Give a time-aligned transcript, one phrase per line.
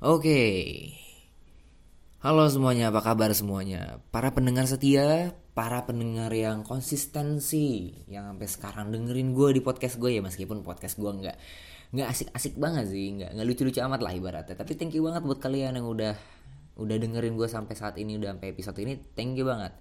[0.00, 0.40] Oke.
[2.24, 4.00] Halo semuanya, apa kabar semuanya?
[4.08, 10.16] Para pendengar setia, para pendengar yang konsistensi, yang sampai sekarang dengerin gue di podcast gue
[10.16, 11.36] ya meskipun podcast gue nggak
[11.92, 14.56] nggak asik-asik banget sih, nggak nggak lucu-lucu amat lah ibaratnya.
[14.56, 16.16] Tapi thank you banget buat kalian yang udah
[16.80, 19.76] udah dengerin gue sampai saat ini, udah sampai episode ini, thank you banget.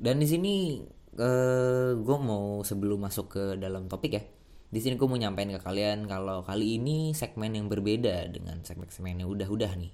[0.00, 0.80] Dan di sini
[1.20, 4.24] uh, gue mau sebelum masuk ke dalam topik ya,
[4.68, 9.24] di sini gue mau nyampein ke kalian kalau kali ini segmen yang berbeda dengan segmen-segmen
[9.24, 9.92] yang udah-udah nih.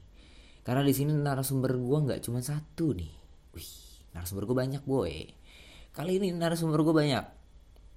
[0.67, 3.13] Karena di sini narasumber gue nggak cuma satu nih.
[3.55, 3.73] Wih,
[4.19, 5.15] narasumber gue banyak boy.
[5.95, 7.25] Kali ini narasumber gue banyak.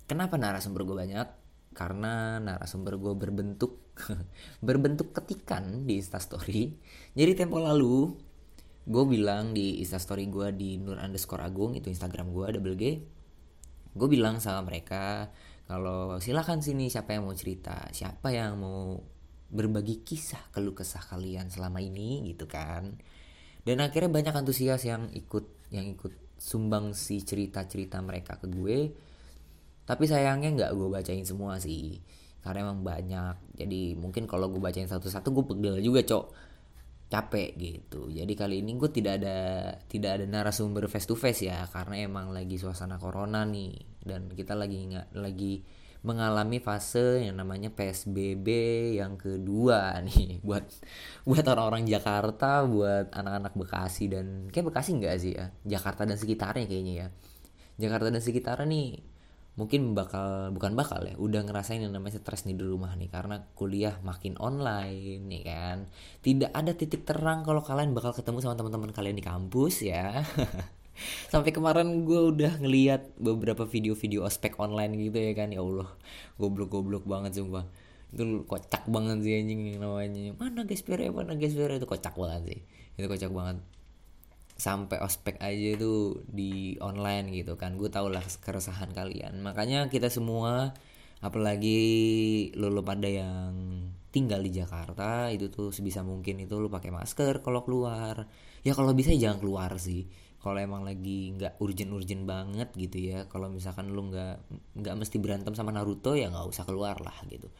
[0.05, 1.27] Kenapa narasumber gue banyak?
[1.73, 3.98] Karena narasumber gue berbentuk
[4.68, 6.77] berbentuk ketikan di instastory.
[7.18, 8.13] Jadi tempo lalu
[8.88, 12.84] gue bilang di instastory gue di nur underscore agung itu instagram gue double g
[13.98, 15.27] gue bilang sama mereka
[15.67, 18.95] kalau silakan sini siapa yang mau cerita, siapa yang mau
[19.52, 22.96] berbagi kisah keluh kesah kalian selama ini gitu kan.
[23.68, 28.95] Dan akhirnya banyak antusias yang ikut yang ikut sumbang si cerita-cerita mereka ke gue.
[29.84, 31.99] Tapi sayangnya nggak gue bacain semua sih.
[32.40, 33.60] Karena emang banyak.
[33.60, 36.26] Jadi mungkin kalau gue bacain satu-satu gue pegel juga, Cok
[37.07, 38.12] capek gitu.
[38.12, 39.40] Jadi kali ini gue tidak ada
[39.88, 44.55] tidak ada narasumber face to face ya karena emang lagi suasana corona nih dan kita
[44.55, 45.68] lagi nggak lagi
[46.05, 48.48] mengalami fase yang namanya PSBB
[49.02, 50.66] yang kedua nih buat
[51.27, 55.52] buat orang-orang Jakarta, buat anak-anak Bekasi dan kayak Bekasi enggak sih ya?
[55.68, 57.08] Jakarta dan sekitarnya kayaknya ya.
[57.78, 58.88] Jakarta dan sekitarnya nih
[59.58, 63.41] mungkin bakal bukan bakal ya udah ngerasain yang namanya stres nih di rumah nih karena
[63.58, 65.78] kuliah makin online nih kan
[66.22, 70.22] tidak ada titik terang kalau kalian bakal ketemu sama teman-teman kalian di kampus ya
[71.29, 75.53] sampai kemarin gue udah ngeliat beberapa video-video ospek online gitu ya kan.
[75.53, 75.89] Ya Allah
[76.41, 77.66] goblok-goblok banget sumpah.
[78.12, 80.34] Itu kocak banget sih anjing namanya.
[80.39, 81.12] Mana guys ya?
[81.12, 82.59] Mana guys itu kocak banget sih.
[82.97, 83.57] Itu kocak banget.
[84.57, 87.77] Sampai ospek aja itu di online gitu kan.
[87.77, 89.43] Gue tau lah keresahan kalian.
[89.45, 90.73] Makanya kita semua
[91.17, 91.81] apalagi
[92.53, 93.53] lo lo pada yang
[94.13, 98.25] tinggal di Jakarta itu tuh sebisa mungkin itu lo pakai masker kalau keluar.
[98.66, 100.09] Ya kalau bisa jangan keluar sih
[100.47, 104.35] kalau emang lagi nggak urgent-urgent banget gitu ya kalau misalkan lo nggak
[104.80, 107.52] nggak mesti berantem sama Naruto ya nggak usah keluar lah gitu.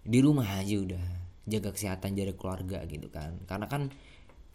[0.00, 1.04] Di rumah aja udah
[1.44, 3.44] jaga kesehatan jaga keluarga gitu kan.
[3.44, 3.92] Karena kan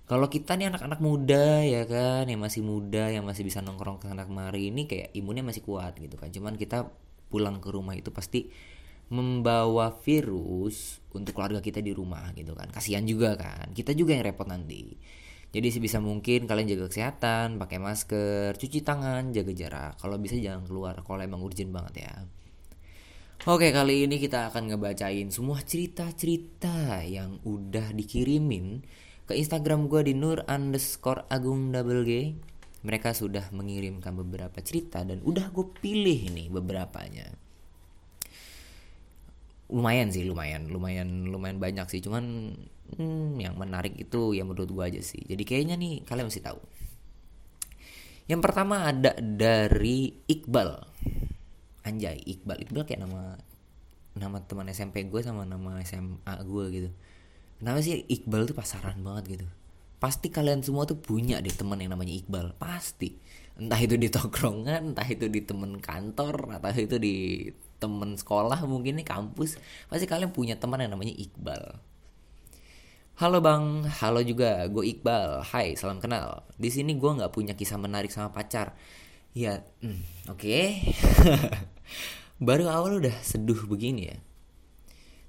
[0.09, 4.09] kalau kita nih anak-anak muda ya kan yang masih muda yang masih bisa nongkrong ke
[4.09, 6.33] anak kemari ini kayak imunnya masih kuat gitu kan.
[6.33, 6.89] Cuman kita
[7.29, 8.49] pulang ke rumah itu pasti
[9.13, 12.65] membawa virus untuk keluarga kita di rumah gitu kan.
[12.73, 14.97] Kasihan juga kan kita juga yang repot nanti
[15.55, 19.95] jadi sebisa mungkin kalian jaga kesehatan pakai masker cuci tangan jaga jarak.
[20.03, 22.13] Kalau bisa jangan keluar kalau emang urgent banget ya.
[23.47, 28.83] Oke kali ini kita akan ngebacain semua cerita-cerita yang udah dikirimin
[29.23, 32.35] ke Instagram gue di nur underscore agung double G.
[32.83, 37.44] Mereka sudah mengirimkan beberapa cerita dan udah gue pilih nih beberapanya
[39.69, 40.69] lumayan sih lumayan.
[40.69, 42.01] Lumayan lumayan banyak sih.
[42.03, 42.53] Cuman
[42.97, 45.21] hmm, yang menarik itu ya menurut gue aja sih.
[45.25, 46.59] Jadi kayaknya nih kalian mesti tahu.
[48.25, 50.69] Yang pertama ada dari Iqbal.
[51.85, 52.65] Anjay Iqbal.
[52.65, 53.37] Iqbal kayak nama
[54.15, 56.89] nama teman SMP gue sama nama SMA gue gitu.
[57.61, 59.47] Kenapa sih Iqbal tuh pasaran banget gitu?
[60.01, 62.57] Pasti kalian semua tuh punya deh teman yang namanya Iqbal.
[62.57, 63.13] Pasti.
[63.55, 68.99] Entah itu di tongkrongan entah itu di temen kantor atau itu di temen sekolah mungkin
[68.99, 69.59] nih kampus
[69.91, 71.79] pasti kalian punya teman yang namanya Iqbal
[73.15, 75.39] Halo bang, halo juga, gue Iqbal.
[75.47, 76.43] Hai, salam kenal.
[76.59, 78.75] Di sini gue nggak punya kisah menarik sama pacar.
[79.31, 80.43] Ya, hmm, oke.
[80.43, 80.83] Okay.
[82.43, 84.19] Baru awal udah seduh begini ya.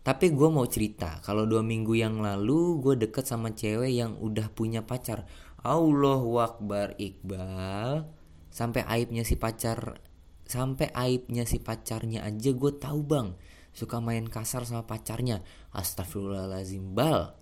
[0.02, 4.50] Tapi gue mau cerita, kalau dua minggu yang lalu gue deket sama cewek yang udah
[4.50, 5.22] punya pacar.
[5.62, 8.02] Allah wakbar Iqbal.
[8.50, 10.02] Sampai aibnya si pacar,
[10.46, 13.28] sampai aibnya si pacarnya aja gue tahu bang.
[13.76, 15.44] Suka main kasar sama pacarnya.
[15.74, 17.36] Astagfirullahalazim bal.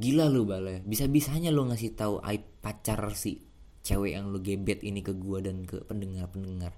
[0.00, 0.78] Gila lu bal ya.
[0.80, 3.44] Bisa-bisanya lu ngasih tahu aib pacar si
[3.86, 6.74] cewek yang lu gebet ini ke gue dan ke pendengar-pendengar.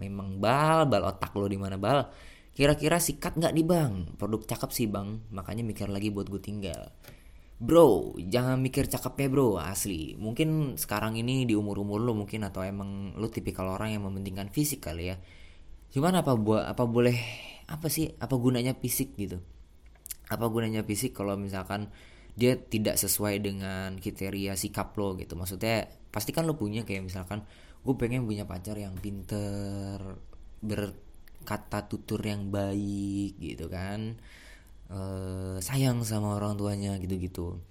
[0.00, 2.10] Memang bal, bal otak lu di mana bal?
[2.50, 3.92] Kira-kira sikat nggak nih bang?
[4.18, 6.90] Produk cakep sih bang, makanya mikir lagi buat gue tinggal.
[7.60, 10.16] Bro, jangan mikir cakepnya bro, asli.
[10.16, 14.80] Mungkin sekarang ini di umur-umur lo mungkin atau emang lo tipikal orang yang mementingkan fisik
[14.88, 15.20] kali ya.
[15.92, 17.20] Cuman apa buat apa boleh
[17.68, 19.44] apa sih apa gunanya fisik gitu?
[20.32, 21.92] Apa gunanya fisik kalau misalkan
[22.32, 25.36] dia tidak sesuai dengan kriteria sikap lo gitu.
[25.36, 27.44] Maksudnya pasti kan lo punya kayak misalkan
[27.84, 30.00] gue pengen punya pacar yang pinter
[30.64, 30.96] ber
[31.44, 34.16] kata tutur yang baik gitu kan
[34.90, 35.00] e,
[35.62, 37.62] sayang sama orang tuanya gitu-gitu.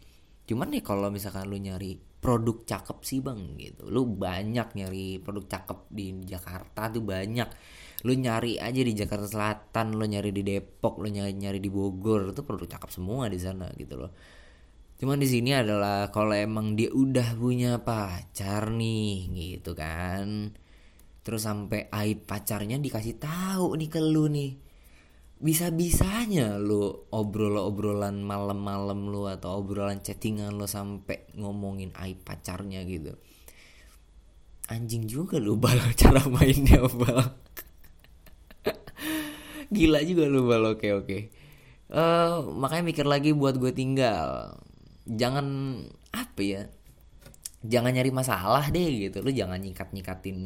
[0.47, 3.87] Cuman nih kalau misalkan lu nyari produk cakep sih bang gitu.
[3.87, 7.47] Lu banyak nyari produk cakep di Jakarta tuh banyak.
[8.07, 12.31] Lu nyari aja di Jakarta Selatan lu nyari di Depok lu nyari nyari di Bogor
[12.31, 14.11] itu produk cakep semua di sana gitu loh.
[14.99, 20.51] Cuman di sini adalah kalau emang dia udah punya pacar nih gitu kan.
[21.23, 24.68] Terus sampai aib pacarnya dikasih tahu nih ke lu nih
[25.39, 33.15] bisa-bisanya lu obrol-obrolan malam-malam lu atau obrolan chattingan lu sampai ngomongin aib pacarnya gitu.
[34.67, 35.79] Anjing juga lu bal.
[35.99, 37.39] Cara mainnya bal.
[39.75, 40.75] Gila juga lu bal.
[40.75, 41.17] Oke oke.
[41.89, 44.59] Uh, makanya mikir lagi buat gue tinggal.
[45.07, 45.47] Jangan
[46.11, 46.61] apa ya
[47.63, 49.23] jangan nyari masalah deh gitu.
[49.23, 50.37] Lu jangan nyikat nyikatin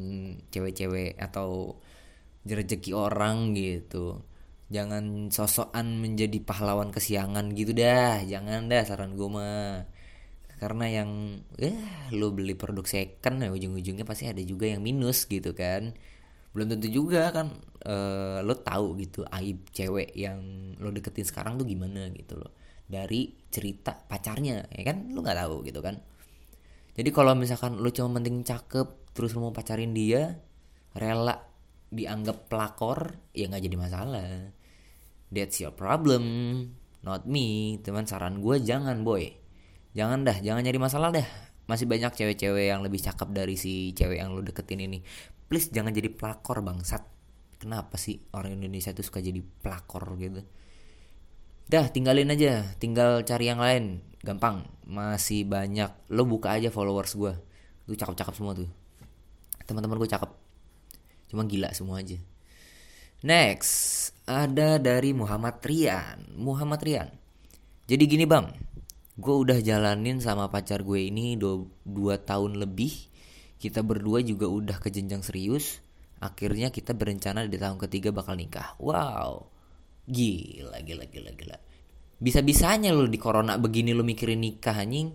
[0.53, 1.81] cewek-cewek atau
[2.45, 4.21] rezeki orang gitu
[4.71, 8.23] jangan sosokan menjadi pahlawan kesiangan gitu dah.
[8.23, 9.87] Jangan dah saran gue mah.
[10.61, 11.75] Karena yang eh
[12.15, 15.91] lo beli produk second ya ujung-ujungnya pasti ada juga yang minus gitu kan.
[16.55, 17.51] Belum tentu juga kan
[17.83, 20.39] uh, lo tahu gitu aib cewek yang
[20.79, 22.53] lo deketin sekarang tuh gimana gitu loh.
[22.87, 25.11] Dari cerita pacarnya ya kan?
[25.11, 25.99] Lo nggak tahu gitu kan.
[26.93, 30.37] Jadi kalau misalkan lo cuma penting cakep terus lo mau pacarin dia
[30.93, 31.52] rela
[31.93, 34.29] dianggap pelakor ya nggak jadi masalah.
[35.29, 36.23] That's your problem
[37.05, 37.77] not me.
[37.83, 39.29] Teman saran gue jangan boy.
[39.93, 41.27] Jangan dah jangan nyari masalah dah.
[41.69, 45.05] Masih banyak cewek-cewek yang lebih cakep dari si cewek yang lu deketin ini.
[45.47, 47.05] Please jangan jadi pelakor bangsat.
[47.61, 50.43] Kenapa sih orang Indonesia itu suka jadi pelakor gitu?
[51.69, 52.67] Dah tinggalin aja.
[52.75, 54.03] Tinggal cari yang lain.
[54.19, 54.67] Gampang.
[54.83, 56.11] Masih banyak.
[56.11, 57.33] Lo buka aja followers gue
[57.87, 58.67] tuh cakep-cakep semua tuh.
[59.63, 60.42] Teman-teman gue cakep
[61.33, 62.21] cuma gila semua aja
[63.25, 66.31] next ada dari Muhammad Rian.
[66.39, 67.09] Muhammad Rian.
[67.91, 68.47] Jadi gini bang,
[69.19, 71.83] gue udah jalanin sama pacar gue ini 2
[72.23, 73.11] tahun lebih.
[73.59, 75.83] Kita berdua juga udah ke jenjang serius.
[76.23, 78.79] Akhirnya kita berencana di tahun ketiga bakal nikah.
[78.79, 79.51] Wow,
[80.07, 81.57] gila gila gila gila.
[82.23, 85.11] Bisa-bisanya lo di corona begini lo mikirin nikah anjing.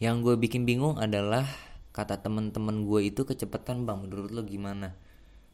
[0.00, 1.44] Yang gue bikin bingung adalah
[1.92, 4.08] kata temen-temen gue itu kecepatan bang.
[4.08, 4.96] Menurut lo gimana?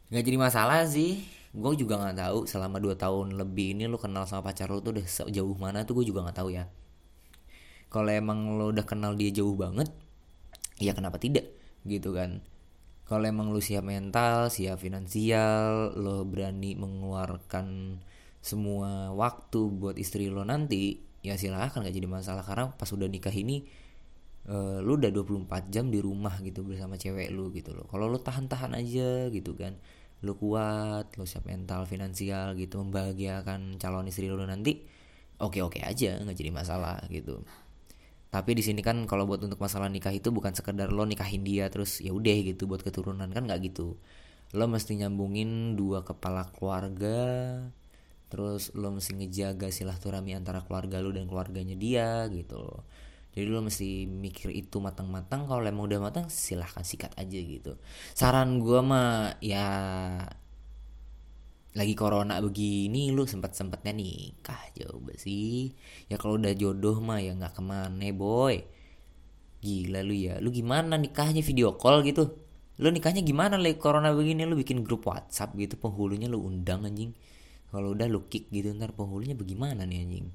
[0.07, 1.27] Gak jadi masalah sih.
[1.51, 4.95] Gue juga nggak tahu selama 2 tahun lebih ini lo kenal sama pacar lo tuh
[4.95, 6.71] udah sejauh mana tuh gue juga nggak tahu ya.
[7.91, 9.91] Kalau emang lo udah kenal dia jauh banget
[10.79, 11.51] ya kenapa tidak?
[11.83, 12.39] Gitu kan.
[13.03, 17.99] Kalau emang lo siap mental siap finansial lo berani mengeluarkan
[18.39, 22.47] semua waktu buat istri lo nanti ya silahkan gak jadi masalah.
[22.47, 23.67] Karena pas udah nikah ini
[24.47, 27.87] uh, lu udah 24 jam di rumah gitu bersama cewek lu gitu loh.
[27.91, 29.75] Kalau lu tahan-tahan aja gitu kan
[30.25, 34.81] lu kuat lu siap mental finansial gitu membahagiakan calon istri lu nanti
[35.37, 37.45] oke oke aja nggak jadi masalah gitu.
[38.27, 41.71] Tapi di sini kan kalau buat untuk masalah nikah itu bukan sekedar lo nikahin dia
[41.71, 43.95] terus ya udah gitu buat keturunan kan nggak gitu.
[44.57, 47.19] Lo mesti nyambungin dua kepala keluarga
[48.27, 52.83] terus lo mesti ngejaga silaturahmi antara keluarga lo dan keluarganya dia gitu loh
[53.37, 57.77] jadi lo mesti mikir itu matang-matang kalau emang udah matang silahkan sikat aja gitu.
[58.17, 59.69] Saran gue mah ya
[61.77, 65.69] lagi corona begini lu sempat sempatnya nikah coba sih.
[66.09, 68.57] Ya kalau udah jodoh mah ya nggak ke mana boy.
[69.61, 70.41] Gila lu ya.
[70.41, 72.41] Lu gimana nikahnya video call gitu?
[72.81, 74.49] Lu nikahnya gimana lagi corona begini?
[74.49, 77.13] Lu bikin grup WhatsApp gitu penghulunya lu undang anjing.
[77.69, 80.33] Kalau udah lu kick gitu ntar penghulunya bagaimana nih anjing?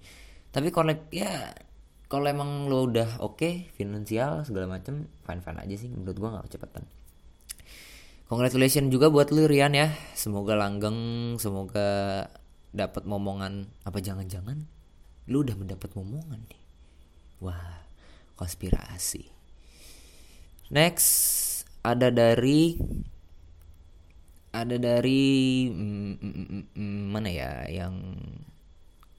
[0.54, 1.50] Tapi kalau ya
[2.12, 6.28] kalau emang lo udah oke okay, finansial segala macem fine fine aja sih menurut gua
[6.36, 6.84] nggak kecepatan.
[8.28, 9.88] Congratulations juga buat lu Rian ya.
[10.12, 11.00] Semoga langgeng
[11.40, 12.28] semoga
[12.68, 13.64] dapat momongan.
[13.88, 14.68] Apa jangan-jangan?
[15.32, 16.60] Lu udah mendapat momongan nih.
[17.40, 17.80] Wah
[18.36, 19.32] konspirasi.
[20.68, 21.08] Next
[21.80, 22.76] ada dari
[24.52, 25.24] ada dari
[25.72, 27.96] mm, mm, mm, mm mana ya yang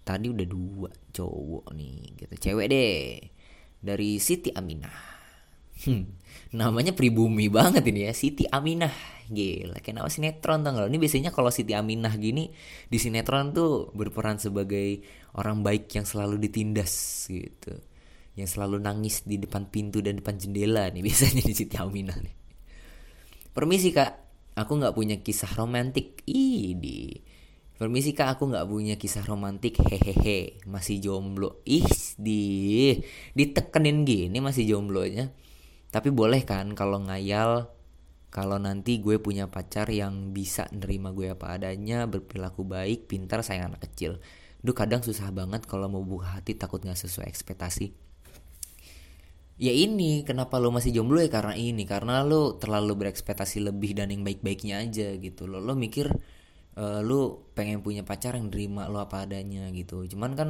[0.04, 2.34] tadi udah dua cowok nih gitu.
[2.38, 3.20] Cewek deh.
[3.84, 4.96] Dari Siti Aminah.
[5.84, 6.16] Hmm,
[6.56, 8.94] namanya pribumi banget ini ya Siti Aminah.
[9.24, 12.52] Gila kayak nama sinetron tau gak ini biasanya kalau Siti Aminah gini
[12.88, 15.00] di sinetron tuh berperan sebagai
[15.40, 17.76] orang baik yang selalu ditindas gitu.
[18.36, 22.36] Yang selalu nangis di depan pintu dan depan jendela nih biasanya di Siti Aminah nih.
[23.52, 24.24] Permisi kak.
[24.54, 26.22] Aku nggak punya kisah romantik.
[26.30, 27.18] Di
[27.74, 29.82] Permisi kak aku nggak punya kisah romantik.
[29.82, 31.66] Hehehe masih jomblo.
[31.66, 31.90] Ih
[32.22, 32.94] di
[33.34, 35.34] ditekenin gini masih jomblonya.
[35.90, 37.70] Tapi boleh kan kalau ngayal
[38.34, 43.74] kalau nanti gue punya pacar yang bisa nerima gue apa adanya berperilaku baik pintar sayang
[43.74, 44.18] anak kecil.
[44.64, 47.94] Duh kadang susah banget kalau mau buka hati takut gak sesuai ekspektasi.
[49.62, 51.22] Ya ini kenapa lo masih jomblo?
[51.22, 55.78] Ya karena ini Karena lo terlalu berekspektasi lebih dan yang baik-baiknya aja gitu Lo, lo
[55.78, 56.10] mikir
[56.78, 60.06] uh, lo pengen punya pacar yang nerima lo apa adanya gitu.
[60.10, 60.50] Cuman kan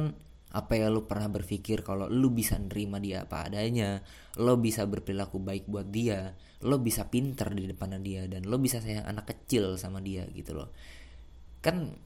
[0.54, 4.06] apa ya lo pernah berpikir kalau lo bisa nerima dia apa adanya
[4.38, 8.78] lo bisa berperilaku baik buat dia lo bisa pinter di depan dia dan lo bisa
[8.78, 10.70] sayang anak kecil sama dia gitu loh.
[11.58, 11.98] Kan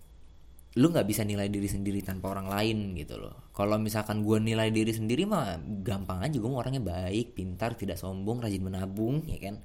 [0.79, 3.51] lu nggak bisa nilai diri sendiri tanpa orang lain gitu loh.
[3.53, 8.39] Kalau misalkan gue nilai diri sendiri mah gampang aja gue orangnya baik pintar tidak sombong
[8.39, 9.61] rajin menabung ya kan?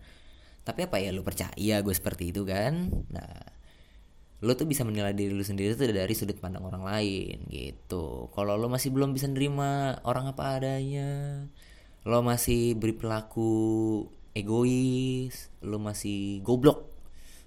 [0.64, 2.90] Tapi apa ya lu percaya gue seperti itu kan?
[3.14, 3.53] Nah
[4.44, 8.28] lu tuh bisa menilai diri lu sendiri tuh dari sudut pandang orang lain gitu.
[8.36, 11.48] Kalau lo masih belum bisa nerima orang apa adanya
[12.04, 14.04] lo masih beri perilaku
[14.36, 16.92] egois lo masih goblok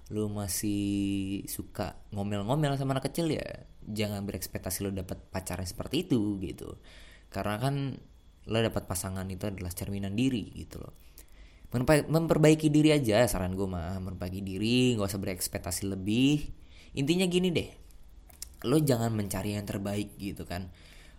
[0.09, 6.39] lu masih suka ngomel-ngomel sama anak kecil ya jangan berekspektasi lu dapat pacarnya seperti itu
[6.41, 6.79] gitu.
[7.29, 7.99] Karena kan
[8.47, 10.95] lo dapat pasangan itu adalah cerminan diri gitu loh.
[12.07, 13.99] Memperbaiki diri aja saran gue mah.
[13.99, 16.47] Memperbaiki diri nggak usah berekspektasi lebih
[16.95, 17.69] intinya gini deh
[18.65, 20.73] lo jangan mencari yang terbaik gitu kan.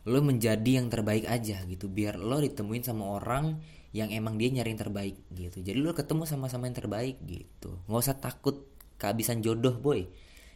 [0.09, 3.61] Lo menjadi yang terbaik aja gitu biar lo ditemuin sama orang
[3.95, 5.63] yang emang dia nyari yang terbaik gitu.
[5.63, 7.79] Jadi lo ketemu sama-sama yang terbaik gitu.
[7.87, 8.67] Nggak usah takut
[8.99, 10.09] kehabisan jodoh boy.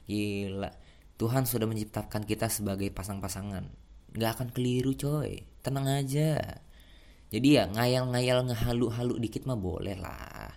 [0.09, 0.73] Gila
[1.21, 3.71] Tuhan sudah menciptakan kita sebagai pasang-pasangan.
[4.17, 5.47] Nggak akan keliru coy.
[5.63, 6.59] Tenang aja.
[7.31, 10.51] Jadi ya ngayal-ngayal ngehalu-halu dikit mah boleh lah.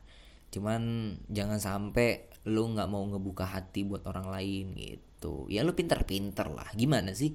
[0.49, 5.49] Cuman jangan sampai lu nggak mau ngebuka hati buat orang lain gitu.
[5.49, 6.69] Ya lu pinter-pinter lah.
[6.77, 7.33] Gimana sih?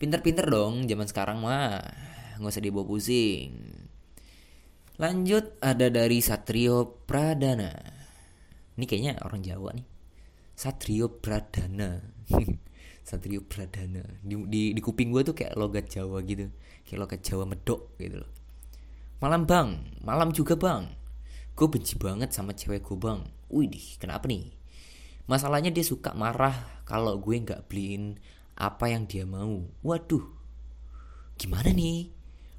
[0.00, 1.84] Pinter-pinter dong zaman sekarang mah.
[2.40, 3.52] Nggak usah dibawa pusing.
[4.96, 7.72] Lanjut ada dari Satrio Pradana.
[8.72, 9.86] Ini kayaknya orang Jawa nih.
[10.56, 12.00] Satrio Pradana.
[13.08, 14.00] Satrio Pradana.
[14.24, 16.48] Di, di, di kuping gue tuh kayak logat Jawa gitu.
[16.88, 18.30] Kayak logat Jawa medok gitu loh.
[19.20, 19.76] Malam bang.
[20.00, 20.88] Malam juga bang.
[21.52, 23.20] Gue benci banget sama cewek gue bang
[23.52, 24.50] wih kenapa nih
[25.28, 28.18] masalahnya dia suka marah kalau gue nggak beliin
[28.58, 30.24] apa yang dia mau waduh
[31.36, 32.10] gimana nih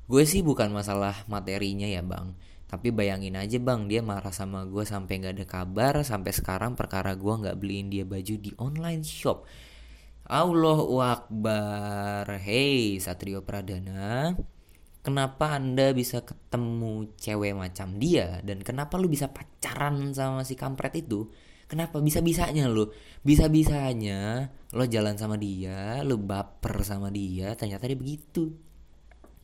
[0.07, 2.37] gue sih bukan masalah materinya ya bang
[2.73, 7.13] tapi bayangin aja bang dia marah sama gue sampai nggak ada kabar sampai sekarang perkara
[7.13, 9.45] gue nggak beliin dia baju di online shop.
[10.25, 12.25] Allahu Akbar.
[12.41, 14.33] Hey Satrio Pradana.
[15.03, 18.39] Kenapa anda bisa ketemu cewek macam dia?
[18.39, 21.27] Dan kenapa lu bisa pacaran sama si kampret itu?
[21.67, 22.87] Kenapa bisa-bisanya lu?
[23.19, 28.55] Bisa-bisanya lo jalan sama dia, lu baper sama dia, ternyata dia begitu.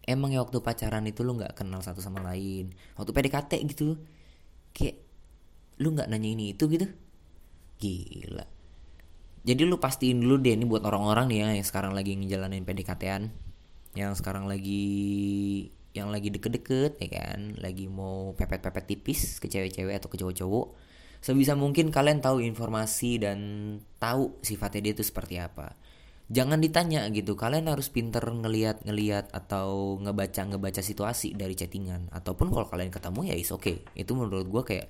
[0.08, 2.72] Emang ya waktu pacaran itu lu nggak kenal satu sama lain?
[2.96, 4.00] Waktu PDKT gitu
[4.72, 4.96] kayak
[5.84, 6.88] lu nggak nanya ini itu gitu?
[7.84, 8.48] Gila.
[9.44, 13.49] Jadi lu pastiin dulu deh ini buat orang-orang nih ya yang sekarang lagi ngejalanin PDKT-an
[13.98, 14.86] yang sekarang lagi
[15.98, 17.58] yang lagi deket-deket ya kan?
[17.58, 20.68] Lagi mau pepet-pepet tipis ke cewek-cewek atau ke cowok-cowok.
[21.20, 23.40] Sebisa mungkin kalian tahu informasi dan
[24.00, 25.76] tahu sifatnya dia itu seperti apa.
[26.30, 32.14] Jangan ditanya gitu kalian harus pinter ngeliat ngeliat atau ngebaca ngebaca situasi dari chattingan.
[32.14, 33.78] Ataupun kalau kalian ketemu ya is oke okay.
[33.98, 34.88] itu menurut gue kayak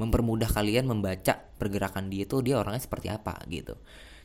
[0.00, 3.76] mempermudah kalian membaca pergerakan dia tuh dia orangnya seperti apa gitu.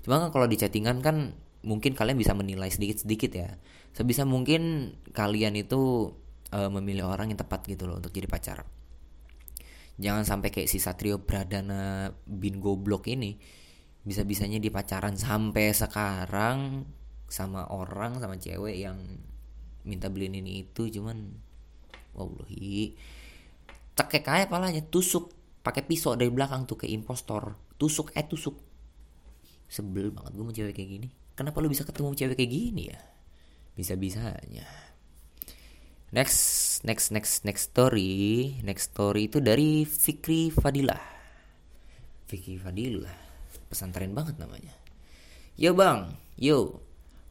[0.07, 3.49] Cuma kan kalau di chattingan kan mungkin kalian bisa menilai sedikit sedikit ya.
[3.91, 6.13] Sebisa mungkin kalian itu
[6.53, 8.63] uh, memilih orang yang tepat gitu loh untuk jadi pacar.
[9.97, 13.39] Jangan sampai kayak si Satrio Pradana bin goblok ini
[14.05, 16.85] bisa-bisanya di pacaran sampai sekarang
[17.25, 19.01] sama orang sama cewek yang
[19.81, 21.33] minta beliin ini itu cuman
[22.13, 22.93] wallahi
[23.97, 25.33] cekek kayak palanya tusuk
[25.65, 28.61] pakai pisau dari belakang tuh ke impostor tusuk eh tusuk.
[29.65, 32.99] Sebel banget gue mau cewek kayak gini kenapa lu bisa ketemu cewek kayak gini ya
[33.75, 34.67] bisa bisanya
[36.15, 41.03] next next next next story next story itu dari Fikri Fadilah
[42.25, 43.25] Fikri Fadilah
[43.75, 44.71] pesantren banget namanya.
[45.59, 46.79] Yo bang, yo,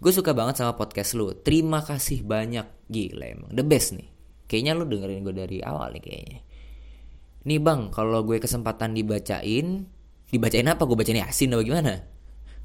[0.00, 1.32] gue suka banget sama podcast lu.
[1.32, 4.08] Terima kasih banyak, gila emang the best nih.
[4.44, 6.40] Kayaknya lu dengerin gue dari awal nih kayaknya.
[7.44, 9.88] Nih bang, kalau gue kesempatan dibacain,
[10.28, 10.84] dibacain apa?
[10.84, 12.04] Gue bacain Yasin atau gimana?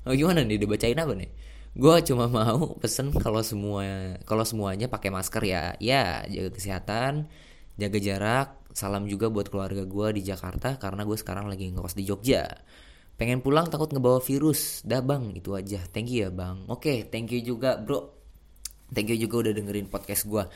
[0.08, 1.32] Oh gimana nih dibacain apa nih?
[1.76, 7.28] Gue cuma mau pesen kalau semua kalau semuanya pakai masker ya, ya jaga kesehatan,
[7.78, 8.48] jaga jarak.
[8.70, 12.48] Salam juga buat keluarga gue di Jakarta karena gue sekarang lagi ngekos di Jogja.
[13.20, 14.86] Pengen pulang takut ngebawa virus.
[14.88, 15.84] Dah bang, itu aja.
[15.92, 16.64] Thank you ya bang.
[16.72, 18.16] Oke, okay, thank you juga bro.
[18.96, 20.48] Thank you juga udah dengerin podcast gue.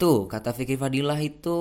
[0.00, 1.56] Tuh, kata Fikri Fadilah itu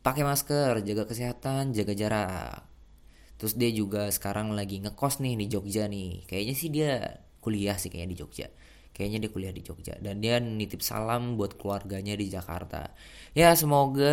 [0.00, 2.71] pakai masker, jaga kesehatan, jaga jarak.
[3.42, 6.22] Terus dia juga sekarang lagi ngekos nih di Jogja nih.
[6.30, 8.46] Kayaknya sih dia kuliah sih kayaknya di Jogja.
[8.92, 9.96] kayaknya dia kuliah di Jogja.
[9.98, 12.92] Dan dia nitip salam buat keluarganya di Jakarta.
[13.32, 14.12] Ya semoga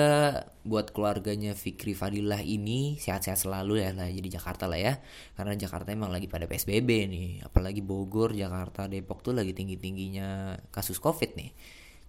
[0.63, 4.93] buat keluarganya Fikri Fadilah ini sehat-sehat selalu ya lah jadi Jakarta lah ya.
[5.35, 7.29] Karena Jakarta emang lagi pada PSBB nih.
[7.43, 11.51] Apalagi Bogor Jakarta Depok tuh lagi tinggi-tingginya kasus COVID nih.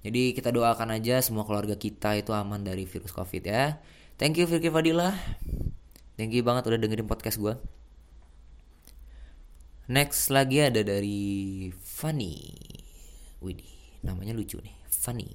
[0.07, 3.83] Jadi kita doakan aja semua keluarga kita itu aman dari virus COVID ya.
[4.15, 5.19] Thank you Fikri Fadilah
[6.21, 7.57] thank you banget udah dengerin podcast gue
[9.91, 12.39] Next lagi ada dari Fanny.
[13.43, 14.71] Widih, namanya lucu nih.
[14.87, 15.35] Fanny.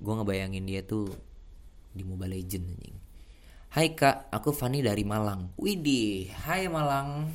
[0.00, 1.12] Gue ngebayangin dia tuh
[1.92, 2.96] di Mobile Legend anjing.
[3.68, 5.52] Hai kak, aku Fanny dari Malang.
[5.60, 7.28] Widih, hai Malang.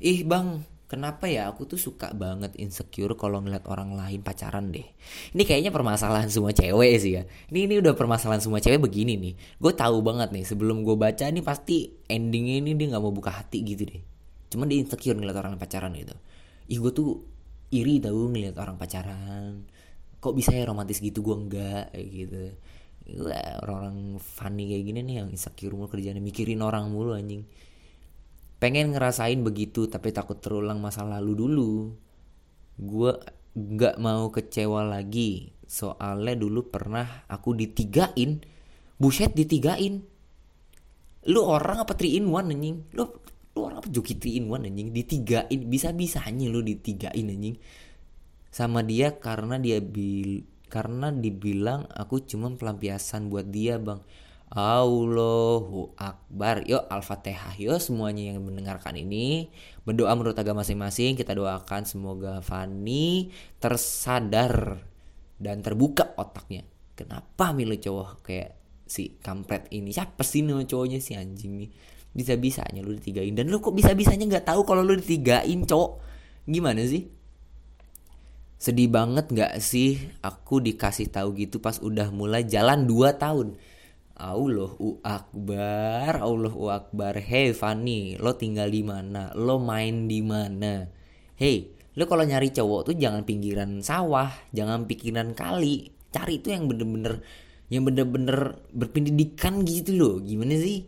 [0.00, 1.46] Ih bang, kenapa ya?
[1.54, 4.82] Aku tuh suka banget insecure kalau ngeliat orang lain pacaran deh.
[5.30, 7.22] Ini kayaknya permasalahan semua cewek sih ya.
[7.54, 9.34] Ini ini udah permasalahan semua cewek begini nih.
[9.62, 13.30] Gue tahu banget nih sebelum gue baca ini pasti endingnya ini dia nggak mau buka
[13.30, 14.02] hati gitu deh.
[14.50, 16.18] Cuman dia insecure ngeliat orang pacaran gitu.
[16.66, 17.22] Ih gue tuh
[17.70, 19.70] iri tau ngeliat orang pacaran.
[20.18, 21.22] Kok bisa ya romantis gitu?
[21.22, 22.42] Gue enggak kayak gitu.
[23.62, 27.46] Orang-orang funny kayak gini nih yang insecure mulu kerjanya mikirin orang mulu anjing
[28.60, 31.72] pengen ngerasain begitu tapi takut terulang masa lalu dulu.
[32.76, 33.12] Gue
[33.56, 35.50] nggak mau kecewa lagi.
[35.64, 38.44] Soalnya dulu pernah aku ditigain
[39.00, 40.04] buset ditigain
[41.28, 42.84] lu orang apa three in one anjing?
[42.92, 43.08] Lu
[43.56, 44.92] lu orang apa joki in one anjing?
[44.92, 47.56] Ditigain bisa bisanya lu ditigain anjing.
[48.52, 53.98] Sama dia karena dia bil karena dibilang aku cuma pelampiasan buat dia bang
[54.50, 56.66] Allahu Akbar.
[56.66, 57.54] Yuk Al-Fatihah.
[57.54, 59.46] Yuk semuanya yang mendengarkan ini.
[59.86, 61.14] Berdoa menurut agama masing-masing.
[61.14, 63.30] Kita doakan semoga Fani
[63.62, 64.82] tersadar
[65.40, 66.66] Dan terbuka otaknya.
[66.98, 69.88] Kenapa milih cowok kayak si kampret ini?
[69.88, 71.70] Siapa sih nama cowoknya si anjing nih
[72.10, 76.02] bisa bisanya lu ditigain dan lu kok bisa bisanya nggak tahu kalau lu ditigain cowok?
[76.50, 77.06] Gimana sih?
[78.60, 80.10] Sedih banget nggak sih?
[80.20, 83.56] Aku dikasih tahu gitu pas udah mulai jalan 2 tahun
[84.20, 87.16] Allahu Akbar Allahu Akbar.
[87.16, 89.32] Hey Fanny lo tinggal di mana?
[89.32, 90.84] Lo main di mana?
[91.40, 95.96] Hey lo kalau nyari cowok tuh jangan pinggiran sawah jangan pikiran kali.
[96.12, 97.24] Cari itu yang bener-bener
[97.72, 100.14] yang bener-bener berpendidikan gitu loh.
[100.20, 100.84] Gimana sih?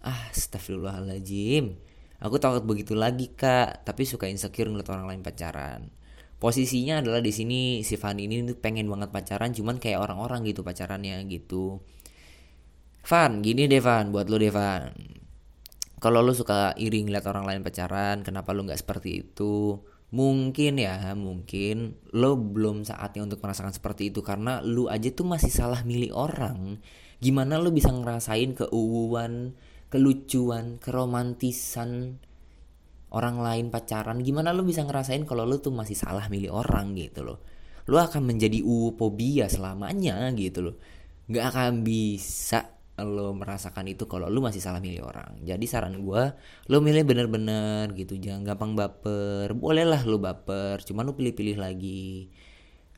[0.00, 1.76] Ah, astagfirullahaladzim.
[2.20, 5.90] Aku takut begitu lagi kak, tapi suka insecure ngeliat orang lain pacaran.
[6.40, 10.64] Posisinya adalah di sini si Fanny ini tuh pengen banget pacaran, cuman kayak orang-orang gitu
[10.64, 11.84] pacarannya gitu.
[13.04, 14.92] Van, gini deh Van, buat lo deh Van.
[16.00, 19.76] Kalau lo suka iri ngeliat orang lain pacaran, kenapa lo nggak seperti itu?
[20.10, 25.52] Mungkin ya, mungkin lo belum saatnya untuk merasakan seperti itu karena lo aja tuh masih
[25.52, 26.80] salah milih orang.
[27.20, 29.54] Gimana lo bisa ngerasain keuuan,
[29.92, 32.16] kelucuan, keromantisan
[33.10, 37.26] orang lain pacaran, gimana lu bisa ngerasain kalau lu tuh masih salah milih orang gitu
[37.26, 37.42] loh.
[37.90, 40.76] Lu akan menjadi uphobia selamanya gitu loh.
[41.26, 45.40] Gak akan bisa lo merasakan itu kalau lu masih salah milih orang.
[45.44, 46.22] Jadi saran gue,
[46.68, 49.52] lo milih bener-bener gitu, jangan gampang baper.
[49.56, 52.30] Bolehlah lo baper, cuman lu pilih-pilih lagi.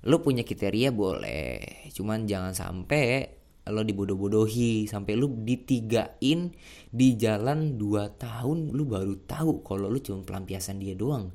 [0.06, 3.38] Lo punya kriteria boleh, cuman jangan sampai
[3.70, 6.50] lo dibodoh-bodohi sampai lu ditigain
[6.90, 11.30] di jalan 2 tahun lu baru tahu kalau lu cuma pelampiasan dia doang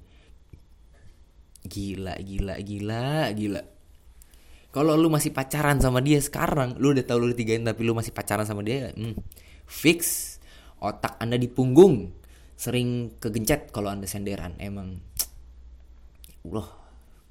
[1.64, 3.62] gila gila gila gila
[4.78, 8.14] kalau lu masih pacaran sama dia sekarang lu udah tahu lu ditigain tapi lu masih
[8.14, 9.18] pacaran sama dia hmm,
[9.66, 10.38] fix.
[10.78, 12.14] Otak anda di punggung
[12.54, 15.02] sering kegencet kalau anda senderan emang.
[16.46, 16.70] Allah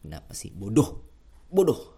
[0.03, 0.51] kenapa sih?
[0.51, 1.07] Bodoh
[1.47, 1.95] bodoh.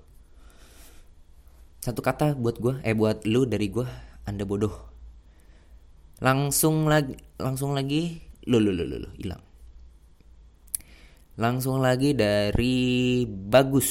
[1.81, 3.89] Satu kata buat gue eh buat lu dari gue
[4.29, 4.77] anda bodoh.
[6.21, 9.41] Langsung lagi langsung lagi lu lu lu lu hilang.
[11.41, 13.89] Langsung lagi dari bagus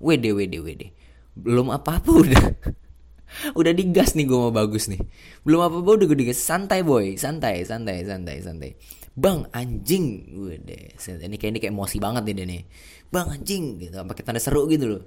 [0.00, 0.88] wede wede wede
[1.36, 2.44] belum apa apa udah.
[3.58, 4.98] Udah digas nih gue mau bagus nih.
[5.46, 6.42] Belum apa apa udah gue digas.
[6.42, 7.14] Santai boy.
[7.14, 8.70] Santai santai santai santai.
[9.14, 10.34] Bang anjing.
[10.34, 12.62] Wede ini kayak ini kayak emosi banget nih dia nih.
[13.06, 14.02] Bang anjing gitu.
[14.02, 15.02] Pakai tanda seru gitu loh.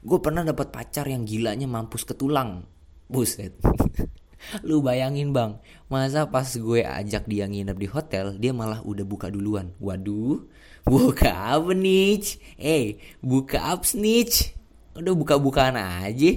[0.00, 2.64] Gue pernah dapat pacar yang gilanya mampus ke tulang.
[3.06, 3.60] Buset
[4.62, 5.58] lu bayangin bang.
[5.86, 9.74] Masa pas gue ajak dia nginep di hotel dia malah udah buka duluan.
[9.82, 10.44] Waduh
[10.86, 14.54] buka apa nih eh buka up snitch
[14.96, 16.32] udah buka-bukaan aja.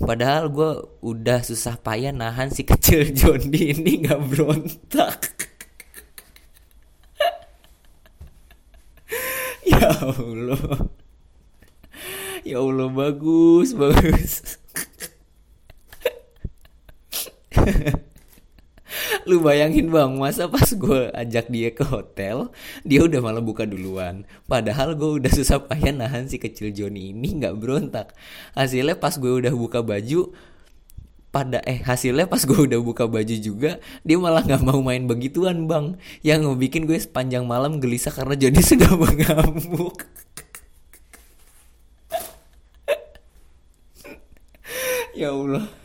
[0.00, 0.70] Padahal gue
[1.04, 5.20] udah susah payah nahan si kecil Johnny ini nggak berontak.
[9.60, 10.88] Ya Allah.
[12.42, 14.59] Ya Allah bagus bagus
[19.28, 22.50] lu bayangin bang masa pas gue ajak dia ke hotel
[22.82, 24.26] dia udah malah buka duluan.
[24.50, 28.14] Padahal gue udah susah payah nahan si kecil Joni ini nggak berontak.
[28.58, 30.34] Hasilnya pas gue udah buka baju
[31.30, 35.70] pada eh hasilnya pas gue udah buka baju juga dia malah nggak mau main begituan
[35.70, 35.94] bang.
[36.26, 40.02] Yang bikin gue sepanjang malam gelisah karena Joni sudah mengamuk.
[45.10, 45.79] Ya Allah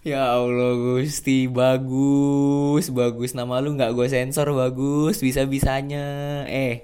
[0.00, 1.44] Ya Allah Gusti.
[1.44, 3.36] Bagus bagus.
[3.36, 5.20] Nama lu nggak gue sensor bagus.
[5.20, 6.04] Bisa bisanya
[6.48, 6.80] eh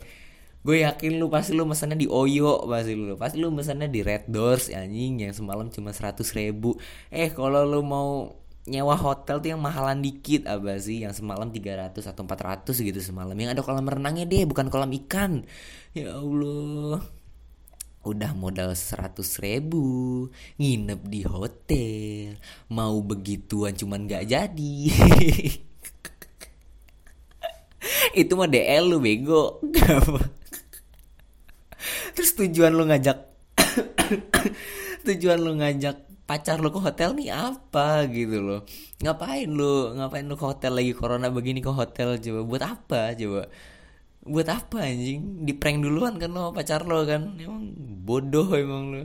[0.67, 3.17] gue yakin lu pasti lu mesennya di Oyo pasti lu.
[3.17, 5.25] Pasti lu mesennya di Red Doors anjing.
[5.25, 6.77] Yang semalam cuma seratus ribu.
[7.09, 8.37] Eh kalau lu mau
[8.69, 11.01] nyewa hotel tuh yang mahalan dikit apa sih?
[11.01, 13.33] Yang semalam 300 atau 400 gitu semalam.
[13.33, 14.45] Yang ada kolam renangnya deh.
[14.45, 15.41] Bukan kolam ikan.
[15.97, 17.01] Ya Allah
[18.07, 20.31] udah modal seratus ribu
[20.63, 22.39] nginep di hotel.
[22.71, 24.77] Mau begituan cuman gak jadi.
[28.21, 29.59] Itu mah DL lu bego.
[32.15, 33.19] Terus tujuan lu ngajak
[35.07, 38.61] tujuan lu ngajak pacar lu ke hotel nih apa gitu loh.
[39.03, 39.99] Ngapain lu?
[39.99, 40.95] Ngapain lu ke hotel lagi?
[40.95, 42.41] Corona begini ke hotel coba.
[42.47, 43.51] Buat apa coba
[44.27, 45.47] buat apa anjing?
[45.47, 47.39] Di prank duluan kan lo pacar lo kan?
[47.39, 49.03] Emang bodoh emang lo.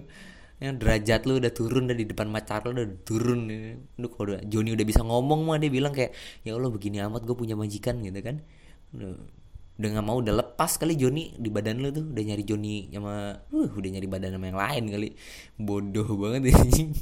[0.62, 3.50] Yang derajat lo udah turun dari depan pacar lo udah turun
[3.98, 6.14] lu kalau udah Joni udah bisa ngomong mah dia bilang kayak
[6.46, 8.42] ya Allah begini amat gue punya majikan gitu kan.
[8.94, 9.18] Udah
[9.82, 12.06] udah nggak mau udah lepas kali Joni di badan lo tuh.
[12.06, 15.10] Udah nyari Joni sama uh udah nyari badan sama yang lain kali.
[15.58, 16.94] Bodoh banget anjing.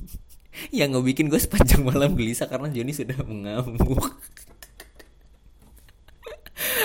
[0.76, 4.20] Yang nggak bikin gue sepanjang malam gelisah karena Joni sudah mengamuk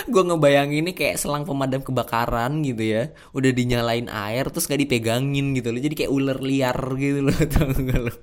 [0.08, 3.02] gue ngebayangin ini kayak selang pemadam kebakaran gitu ya.
[3.32, 5.80] Udah dinyalain air terus gak dipegangin gitu loh.
[5.80, 8.14] Jadi kayak ular liar gitu loh tau gak lo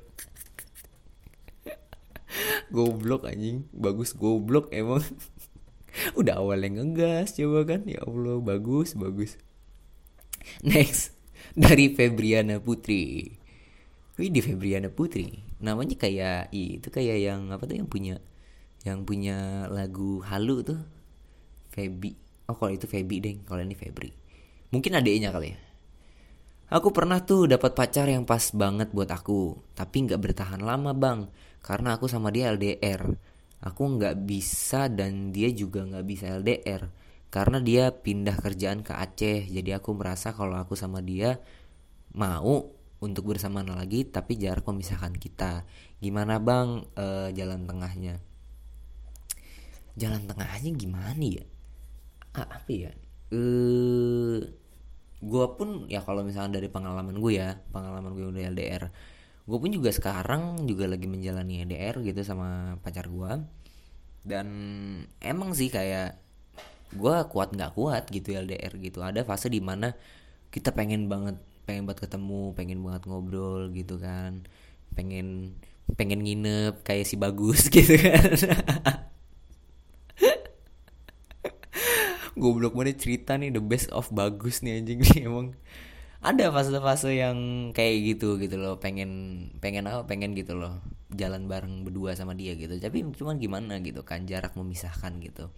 [2.72, 3.68] goblok anjing.
[3.76, 5.04] Bagus goblok emang.
[6.20, 7.84] Udah awalnya ngegas coba kan?
[7.84, 9.36] Ya Allah bagus bagus.
[10.64, 11.14] Next
[11.54, 13.36] dari Febriana Putri.
[14.16, 15.44] Wih di Febriana Putri.
[15.60, 18.24] Namanya kayak itu kayak yang apa tuh yang punya
[18.82, 20.82] yang punya lagu halu tuh
[21.72, 22.12] Feby
[22.52, 24.12] oh kalau itu Feby deh kalau ini Febri
[24.70, 25.72] mungkin adiknya kali ya
[26.72, 31.28] Aku pernah tuh dapat pacar yang pas banget buat aku, tapi nggak bertahan lama bang,
[31.60, 33.12] karena aku sama dia LDR.
[33.60, 36.88] Aku nggak bisa dan dia juga nggak bisa LDR,
[37.28, 39.52] karena dia pindah kerjaan ke Aceh.
[39.52, 41.44] Jadi aku merasa kalau aku sama dia
[42.16, 42.72] mau
[43.04, 45.68] untuk bersama lagi, tapi jarak memisahkan kita.
[46.00, 48.16] Gimana bang e, jalan tengahnya?
[50.00, 51.44] Jalan tengahnya gimana ya?
[52.38, 52.92] Ah, apa ya?
[53.32, 54.40] Eh
[55.22, 58.90] gue pun ya kalau misalnya dari pengalaman gue ya pengalaman gue udah LDR
[59.46, 63.32] gue pun juga sekarang juga lagi menjalani LDR gitu sama pacar gue
[64.22, 64.48] dan
[65.22, 66.18] emang sih kayak
[66.94, 69.00] gue kuat nggak kuat gitu LDR gitu.
[69.02, 69.96] Ada fase di mana
[70.54, 74.46] kita pengen banget pengen buat ketemu pengen banget ngobrol gitu kan.
[74.94, 75.58] Pengen
[75.98, 79.11] pengen nginep kayak si bagus gitu kan
[82.42, 85.54] goblok banget cerita nih the best of bagus nih anjing nih emang.
[86.22, 88.78] Ada fase-fase yang kayak gitu gitu loh.
[88.82, 89.10] Pengen
[89.62, 90.06] pengen apa?
[90.10, 90.82] Pengen gitu loh.
[91.14, 92.78] Jalan bareng berdua sama dia gitu.
[92.78, 95.54] Tapi cuman gimana gitu kan jarak memisahkan gitu.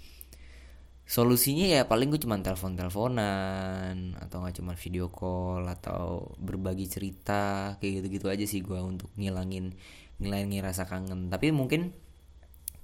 [1.04, 7.76] Solusinya ya paling gue cuma telepon teleponan atau nggak cuma video call atau berbagi cerita
[7.84, 9.76] kayak gitu gitu aja sih gue untuk ngilangin
[10.24, 11.28] ngilangin rasa kangen.
[11.28, 11.92] Tapi mungkin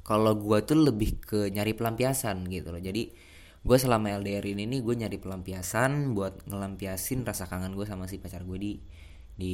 [0.04, 2.84] kalau gue tuh lebih ke nyari pelampiasan gitu loh.
[2.84, 3.29] Jadi
[3.70, 8.18] gue selama LDR ini nih gue nyari pelampiasan buat ngelampiasin rasa kangen gue sama si
[8.18, 8.72] pacar gue di
[9.38, 9.54] di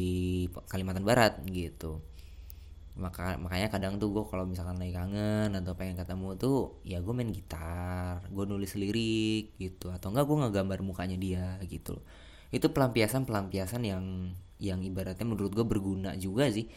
[0.72, 2.00] Kalimantan Barat gitu.
[2.96, 7.12] Maka makanya kadang tuh gue kalau misalkan lagi kangen atau pengen ketemu tuh ya gue
[7.12, 9.92] main gitar gue nulis lirik gitu.
[9.92, 12.00] Atau enggak gue ngegambar mukanya dia gitu
[12.56, 14.32] itu pelampiasan pelampiasan yang
[14.64, 16.72] yang ibaratnya menurut gue berguna juga sih.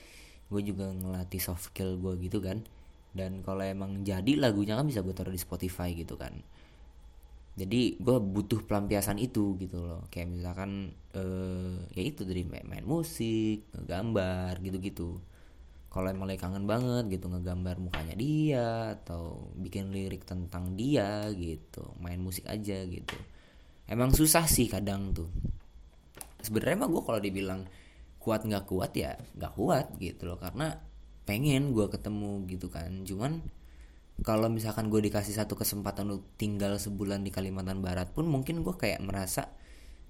[0.51, 2.67] Gue juga ngelatih soft skill gue gitu kan.
[3.15, 6.35] Dan kalau emang jadi lagunya kan bisa gue taruh di Spotify gitu kan
[7.59, 10.07] jadi gue butuh pelampiasan itu gitu loh.
[10.15, 15.19] Kayak misalkan uh, ya itu dari main, main musik ngegambar gitu-gitu.
[15.91, 21.83] Kalau emang lagi kangen banget gitu ngegambar mukanya dia atau bikin lirik tentang dia gitu
[21.99, 23.19] main musik aja gitu.
[23.91, 25.27] Emang susah sih kadang tuh.
[26.39, 27.67] Sebenarnya emang gue kalau dibilang
[28.23, 30.39] kuat nggak kuat ya nggak kuat gitu loh.
[30.39, 30.79] Karena
[31.27, 33.03] pengen gue ketemu gitu kan.
[33.03, 33.43] Cuman
[34.27, 38.75] kalau misalkan gue dikasih satu kesempatan untuk tinggal sebulan di Kalimantan Barat pun mungkin gue
[38.75, 39.55] kayak merasa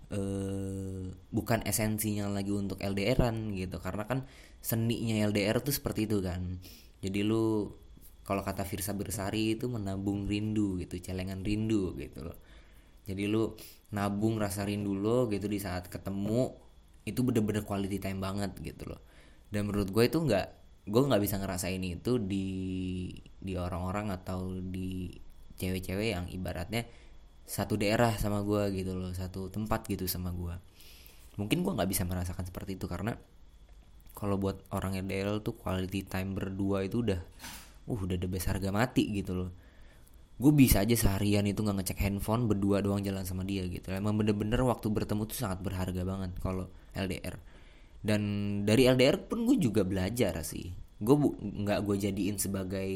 [0.08, 3.76] uh, bukan esensinya lagi untuk LDRan gitu.
[3.80, 4.24] Karena kan
[4.64, 6.56] seninya LDR tuh seperti itu kan.
[7.04, 7.68] Jadi lu
[8.24, 12.36] kalau kata Firsa Bersari itu menabung rindu gitu celengan rindu gitu loh.
[13.04, 13.56] Jadi lu
[13.92, 16.52] nabung rasa rindu lo gitu di saat ketemu
[17.08, 19.00] itu bener-bener quality time banget gitu loh.
[19.48, 20.57] Dan menurut gue itu nggak
[20.88, 22.46] gue nggak bisa ngerasain itu di
[23.38, 25.12] di orang-orang atau di
[25.60, 26.88] cewek-cewek yang ibaratnya
[27.48, 30.54] satu daerah sama gue gitu loh satu tempat gitu sama gue
[31.38, 33.14] mungkin gue nggak bisa merasakan seperti itu karena
[34.18, 37.22] kalau buat orang LDR tuh quality time berdua itu udah
[37.86, 39.50] uh udah the best harga mati gitu loh.
[40.42, 43.94] Gue bisa aja seharian itu nggak ngecek handphone berdua doang jalan sama dia gitu.
[43.94, 46.66] Emang bener-bener waktu bertemu tuh sangat berharga banget kalau
[46.98, 47.38] LDR
[48.02, 48.22] dan
[48.62, 50.70] dari LDR pun gue juga belajar sih.
[50.98, 52.90] Gue nggak gue jadiin sebagai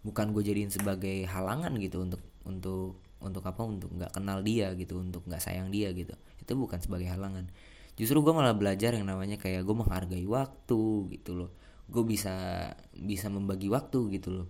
[0.00, 4.96] bukan gue jadiin sebagai halangan gitu untuk untuk untuk apa untuk nggak kenal dia gitu
[5.02, 6.14] untuk nggak sayang dia gitu.
[6.40, 7.50] Itu bukan sebagai halangan.
[7.98, 10.82] Justru gue malah belajar yang namanya kayak gue menghargai waktu
[11.20, 11.50] gitu loh.
[11.90, 12.66] Gue bisa
[12.96, 14.46] bisa membagi waktu gitu loh.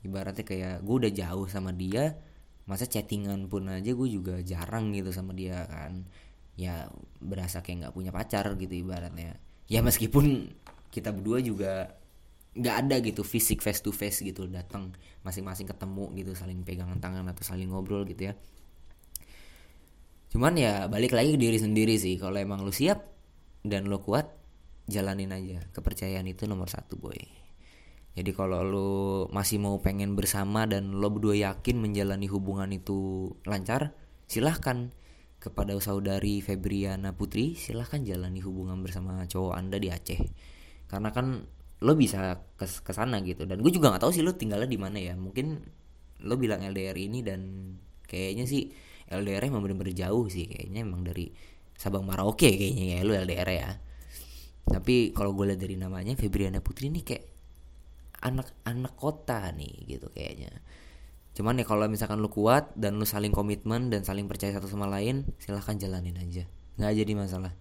[0.00, 2.16] Ibaratnya kayak gue udah jauh sama dia
[2.70, 6.06] masa chattingan pun aja gue juga jarang gitu sama dia kan
[6.60, 6.92] ya
[7.24, 9.40] berasa kayak nggak punya pacar gitu ibaratnya.
[9.64, 10.52] Ya meskipun
[10.92, 11.96] kita berdua juga
[12.52, 14.92] nggak ada gitu fisik face to face gitu datang
[15.24, 18.34] masing-masing ketemu gitu saling pegangan tangan atau saling ngobrol gitu ya.
[20.28, 23.08] Cuman ya balik lagi ke diri sendiri sih kalau emang lu siap
[23.64, 24.28] dan lu kuat
[24.84, 25.64] jalanin aja.
[25.72, 27.16] Kepercayaan itu nomor satu boy.
[28.10, 28.90] Jadi kalau lo
[29.30, 33.94] masih mau pengen bersama dan lo berdua yakin menjalani hubungan itu lancar,
[34.26, 34.90] silahkan
[35.40, 40.20] kepada saudari Febriana Putri silahkan jalani hubungan bersama cowok anda di Aceh.
[40.86, 41.48] Karena kan
[41.80, 43.48] lo bisa ke ke sana gitu.
[43.48, 45.16] Dan gue juga nggak tahu sih lo tinggalnya di mana ya.
[45.16, 45.64] Mungkin
[46.28, 47.40] lo bilang LDR ini dan
[48.04, 48.68] kayaknya sih
[49.08, 50.44] LDR emang bener-bener jauh sih.
[50.44, 51.32] Kayaknya emang dari
[51.72, 53.70] Sabang Merauke kayaknya ya lo LDR ya.
[54.68, 57.24] Tapi kalau gue lihat dari namanya Febriana Putri ini kayak
[58.20, 60.52] anak-anak kota nih gitu kayaknya
[61.40, 64.84] cuman ya kalau misalkan lu kuat dan lu saling komitmen dan saling percaya satu sama
[64.84, 66.44] lain silahkan jalanin aja.
[66.76, 67.56] Nggak jadi masalah.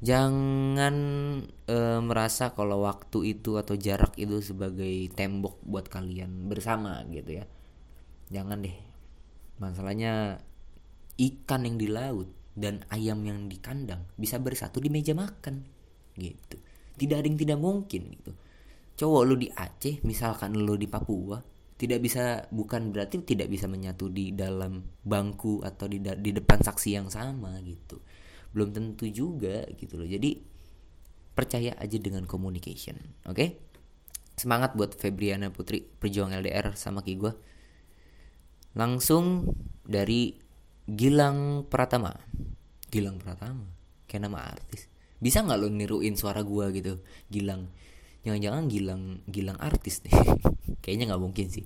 [0.00, 0.96] Jangan
[1.68, 7.44] e, merasa kalau waktu itu atau jarak itu sebagai tembok buat kalian bersama gitu ya.
[8.32, 8.76] Jangan deh.
[9.60, 10.40] Masalahnya
[11.20, 15.68] ikan yang di laut dan ayam yang di kandang bisa bersatu di meja makan
[16.16, 16.56] gitu.
[16.96, 18.32] Tidak ada yang tidak mungkin gitu.
[18.96, 24.08] Cowok lu di Aceh misalkan lu di Papua tidak bisa bukan berarti tidak bisa menyatu
[24.08, 28.00] di dalam bangku atau di di depan saksi yang sama gitu.
[28.56, 30.08] Belum tentu juga gitu loh.
[30.08, 30.40] Jadi
[31.36, 32.96] percaya aja dengan communication
[33.28, 33.36] oke?
[33.36, 33.48] Okay?
[34.36, 37.32] semangat buat Febriana Putri perjuang LDR sama ki gue
[38.76, 39.48] langsung
[39.80, 40.36] dari
[40.86, 42.12] Gilang Pratama.
[42.92, 43.66] Gilang Pratama?
[44.04, 44.86] Kayak nama artis.
[45.16, 47.00] Bisa nggak lo niruin suara gue gitu?
[47.32, 47.72] Gilang
[48.26, 50.14] jangan-jangan Gilang Gilang artis nih
[50.82, 51.64] kayaknya nggak mungkin sih.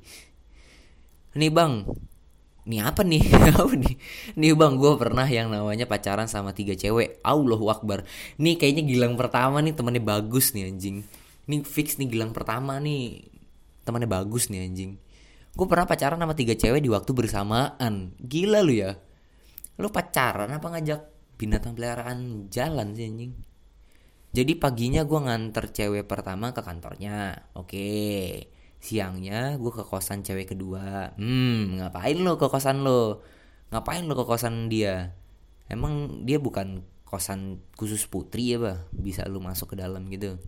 [1.37, 1.85] Nih bang.
[2.68, 3.25] Nih apa nih?
[3.57, 3.96] Apa nih?
[4.37, 7.25] Nih bang gue pernah yang namanya pacaran sama tiga cewek.
[7.25, 8.05] Allahu Akbar.
[8.37, 11.03] Nih kayaknya Gilang pertama nih temannya bagus nih anjing.
[11.49, 13.25] Nih fix nih Gilang pertama nih
[13.88, 15.01] temannya bagus nih anjing.
[15.57, 18.14] Gue pernah pacaran sama tiga cewek di waktu bersamaan.
[18.20, 18.94] Gila lu ya.
[19.81, 21.01] Lu pacaran apa ngajak
[21.40, 23.33] binatang peliharaan jalan sih anjing
[24.31, 27.51] jadi paginya gue nganter cewek pertama ke kantornya.
[27.59, 27.90] Oke.
[28.81, 31.19] Siangnya gue ke kosan cewek kedua.
[31.19, 33.27] Hmm, ngapain lo ke kosan lo?
[33.75, 35.19] Ngapain lo ke kosan dia?
[35.66, 38.79] Emang dia bukan kosan khusus putri ya bah?
[38.95, 40.38] Bisa lu masuk ke dalam gitu.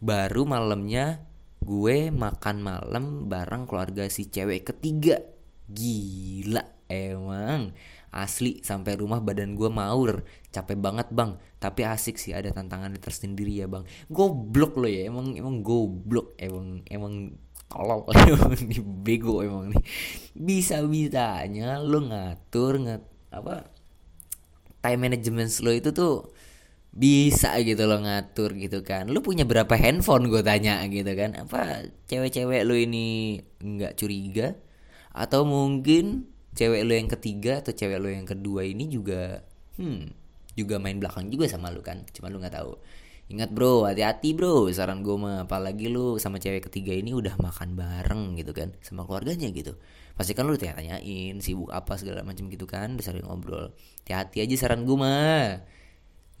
[0.00, 1.28] Baru malamnya
[1.60, 5.20] gue makan malam bareng keluarga si cewek ketiga.
[5.68, 7.76] Gila emang
[8.12, 10.22] asli sampai rumah badan gue maur.
[10.50, 11.36] Capek banget bang.
[11.58, 13.82] Tapi asik sih ada tantangan tersendiri ya bang.
[14.08, 16.38] Goblok lo ya emang emang goblok.
[16.38, 17.34] Emang emang
[17.66, 19.82] tolol emang nih bego emang nih.
[20.36, 23.02] Bisa bisanya lo ngatur ngat
[23.34, 23.68] apa
[24.80, 26.30] time management lo itu tuh
[26.96, 29.12] bisa gitu lo ngatur gitu kan.
[29.12, 31.36] Lo punya berapa handphone gue tanya gitu kan.
[31.36, 34.56] Apa cewek-cewek lo ini nggak curiga?
[35.12, 39.44] Atau mungkin cewek lo yang ketiga atau cewek lo yang kedua ini juga
[39.76, 42.02] hmm juga main belakang juga sama lu kan?
[42.16, 42.80] Cuma lu nggak tahu.
[43.28, 45.44] Ingat bro hati-hati bro saran gue mah.
[45.44, 49.76] Apalagi lu sama cewek ketiga ini udah makan bareng gitu kan sama keluarganya gitu.
[50.16, 53.76] Pasti kan lu tanya-tanyain sibuk apa segala macam gitu kan udah sering ngobrol.
[54.02, 55.60] Hati-hati aja saran gue mah.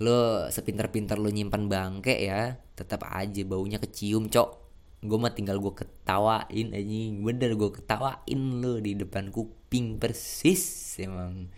[0.00, 4.65] Lo sepintar-pintar lo nyimpan bangke ya tetap aja baunya kecium cok
[5.06, 11.50] gue mah tinggal gue ketawain aja bener gue ketawain lo di depan kuping persis emang.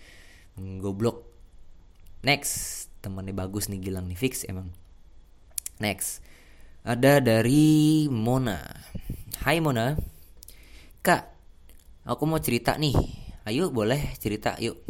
[0.59, 1.27] Goblok.
[2.23, 2.87] Next.
[2.99, 4.19] Temennya bagus nih Gilang nih.
[4.19, 4.71] Fix emang.
[5.79, 6.21] Next.
[6.83, 8.59] Ada dari Mona.
[9.45, 9.95] Hai Mona.
[11.03, 11.39] Kak
[12.09, 12.97] Aku mau cerita nih.
[13.45, 14.81] Ayo boleh cerita yuk.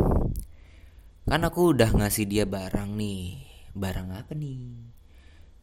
[1.26, 3.42] Kan aku udah ngasih dia barang nih.
[3.74, 4.86] Barang apa nih?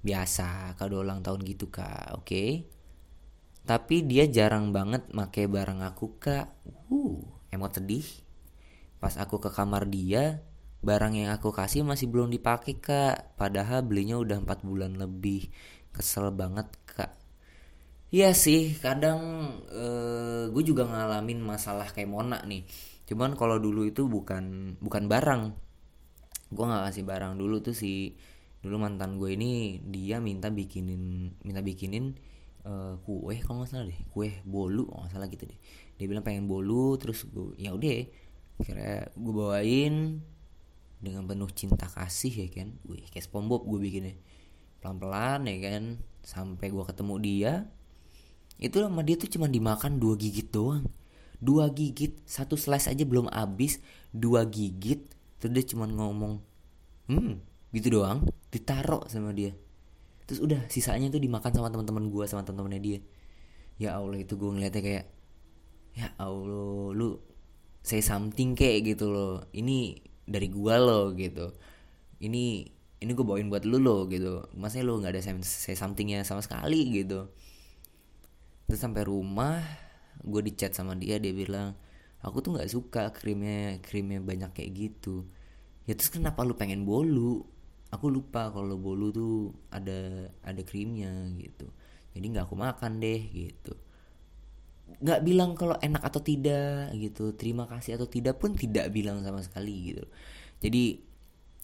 [0.03, 2.19] Biasa kado ulang tahun gitu kak.
[2.19, 2.27] Oke.
[2.27, 2.49] okay?
[3.65, 6.53] Tapi dia jarang banget make barang aku kak.
[6.89, 8.05] Uh, Emot sedih.
[9.01, 10.45] Pas aku ke kamar dia
[10.85, 13.33] Barang yang aku kasih masih belum dipakai kak.
[13.41, 15.49] Padahal belinya udah 4 bulan lebih.
[15.89, 17.09] Kesel banget kak.
[18.13, 22.69] Iya sih kadang uh, gue juga ngalamin masalah kayak Mona nih.
[23.09, 25.57] Cuman kalau dulu itu bukan bukan barang.
[26.53, 28.13] Gue gak kasih barang dulu tuh si
[28.61, 32.13] Dulu mantan gue ini dia minta bikinin Minta bikinin
[32.65, 34.01] uh, kue kalau nggak salah deh.
[34.11, 35.59] Kue bolu kalau nggak salah gitu deh.
[35.95, 38.03] Dia bilang pengen bolu terus gue ya udah.
[38.59, 40.19] Kira gue bawain
[40.99, 42.75] dengan penuh cinta kasih ya kan.
[42.89, 44.15] Wih kayak SpongeBob gue bikinnya.
[44.81, 45.83] Pelan-pelan ya kan
[46.25, 47.53] sampai gue ketemu dia.
[48.57, 50.83] Itu sama dia tuh cuma dimakan dua gigit doang.
[51.37, 53.79] Dua gigit satu slice aja belum habis.
[54.09, 55.05] Dua gigit
[55.37, 56.41] terus dia cuma ngomong
[57.11, 57.37] hmm
[57.75, 58.25] gitu doang.
[58.49, 59.51] Ditaruh sama dia
[60.25, 62.99] terus udah sisanya tuh dimakan sama teman-teman gue sama teman-temannya dia.
[63.77, 65.05] Ya allah itu gue ngeliatnya kayak
[65.95, 67.21] ya allah lu
[67.85, 69.45] say something kayak gitu loh.
[69.53, 71.53] Ini dari gua lo gitu.
[72.17, 72.43] Ini
[73.05, 74.49] ini gue bawain buat lu lo gitu.
[74.57, 77.29] Masa lu nggak ada say somethingnya sama sekali gitu.
[78.65, 79.61] Terus sampai rumah
[80.25, 81.77] gue dicat sama dia dia bilang
[82.25, 85.29] aku tuh nggak suka krimnya krimnya banyak kayak gitu.
[85.85, 87.45] Ya terus kenapa lu pengen bolu
[87.95, 91.67] aku lupa kalau bolu tuh ada ada krimnya gitu.
[92.15, 93.73] Jadi nggak aku makan deh gitu.
[95.01, 97.33] Nggak bilang kalau enak atau tidak gitu.
[97.35, 100.03] Terima kasih atau tidak pun tidak bilang sama sekali gitu.
[100.59, 100.83] Jadi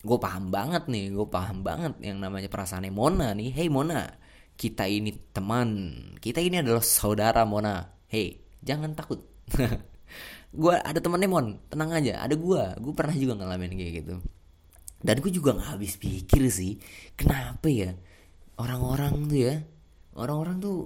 [0.01, 3.51] gue paham banget nih gue paham banget yang namanya perasaan Mona nih.
[3.53, 4.07] Hey Mona
[4.55, 5.69] kita ini teman.
[6.19, 7.87] Kita ini adalah saudara Mona.
[8.07, 9.23] Hey jangan takut.
[10.51, 11.55] Gue ada temennya Mon.
[11.71, 14.19] Tenang aja ada gue gue pernah juga ngalamin kayak gitu
[15.01, 16.77] dan gue juga nggak habis pikir sih
[17.17, 17.91] kenapa ya
[18.61, 19.55] orang-orang tuh ya
[20.15, 20.77] orang-orang tuh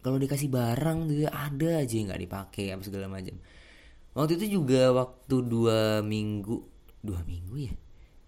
[0.00, 3.36] kalau dikasih barang tuh ada aja yang nggak dipakai apa segala macam.
[4.16, 6.56] Waktu itu juga waktu dua minggu
[7.04, 7.74] dua minggu ya?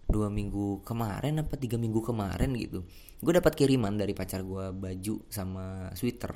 [0.04, 2.84] Dua minggu kemarin apa tiga minggu kemarin gitu
[3.22, 6.34] gue dapat kiriman dari pacar gue baju sama sweater.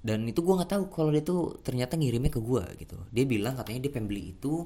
[0.00, 2.96] Dan itu gue nggak tahu kalau dia tuh ternyata ngirimnya ke gue gitu.
[3.12, 4.64] Dia bilang katanya dia pengen beli itu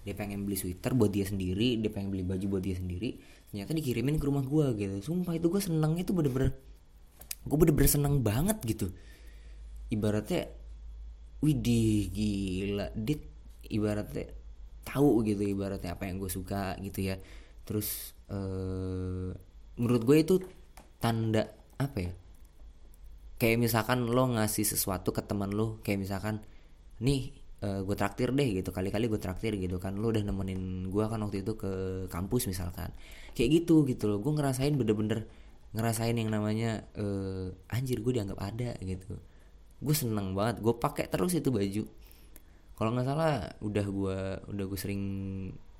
[0.00, 3.74] dia pengen beli sweater buat dia sendiri dia pengen beli baju buat dia sendiri ternyata
[3.74, 4.96] dikirimin ke rumah gue gitu.
[5.10, 6.54] Sumpah itu gue senengnya tuh bener-bener
[7.40, 8.94] gue bener-bener seneng banget gitu.
[9.90, 10.46] Ibaratnya
[11.42, 13.26] widih gila dit
[13.66, 14.30] ibaratnya
[14.86, 17.18] tahu gitu ibaratnya apa yang gue suka gitu ya.
[17.66, 19.34] Terus uh,
[19.76, 20.34] menurut gue itu
[21.02, 22.12] tanda apa ya
[23.40, 26.44] kayak misalkan lo ngasih sesuatu ke teman lo kayak misalkan
[27.00, 27.32] nih
[27.64, 29.96] uh, gue traktir deh gitu kali-kali gue traktir gitu kan.
[29.96, 31.70] Lo udah nemenin gue kan waktu itu ke
[32.08, 32.90] kampus misalkan.
[33.36, 34.18] Kayak gitu gitu loh.
[34.20, 35.28] Gue ngerasain bener-bener
[35.76, 39.20] ngerasain yang namanya uh, anjir gue dianggap ada gitu.
[39.80, 40.64] Gue seneng banget.
[40.64, 41.84] Gue pakai terus itu baju.
[42.76, 44.18] Kalau nggak salah udah gue
[44.56, 45.04] udah gue sering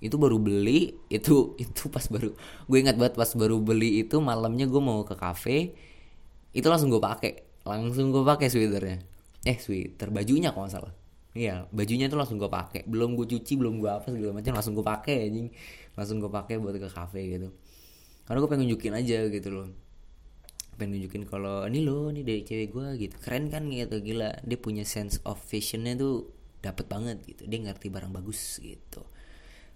[0.00, 2.32] itu baru beli itu itu pas baru
[2.68, 5.76] gue ingat banget pas baru beli itu malamnya gue mau ke kafe
[6.52, 7.48] itu langsung gue pakai.
[7.64, 8.98] Langsung gue pakai sweaternya.
[9.48, 10.99] Eh sweater bajunya kalau nggak salah
[11.30, 12.86] iya bajunya itu langsung gue pakai.
[12.86, 15.48] Belum gue cuci belum gue apa segala macam langsung gue pakai anjing.
[15.94, 17.48] Langsung gue pakai buat ke kafe gitu.
[18.26, 19.68] Karena gue pengen nunjukin aja gitu loh.
[20.78, 23.14] Pengen nunjukin kalau ini loh ini dari cewek gue gitu.
[23.22, 24.42] Keren kan gitu gila.
[24.42, 27.46] Dia punya sense of fashionnya tuh dapet banget gitu.
[27.46, 29.06] Dia ngerti barang bagus gitu.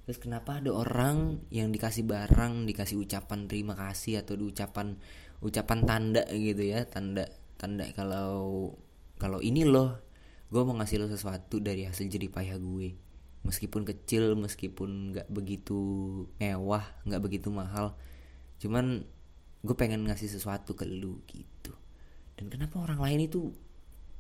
[0.05, 5.01] Terus kenapa ada orang yang dikasih barang dikasih ucapan terima kasih atau ucapan
[5.41, 7.25] ucapan tanda gitu ya tanda
[7.57, 8.73] tanda kalau
[9.17, 9.97] kalau ini loh
[10.49, 12.97] gue mau ngasih lo sesuatu dari hasil jerih payah gue.
[13.45, 15.79] Meskipun kecil meskipun nggak begitu
[16.41, 17.97] mewah nggak begitu mahal.
[18.61, 19.05] Cuman
[19.65, 21.73] gue pengen ngasih sesuatu ke lu gitu.
[22.37, 23.53] Dan kenapa orang lain itu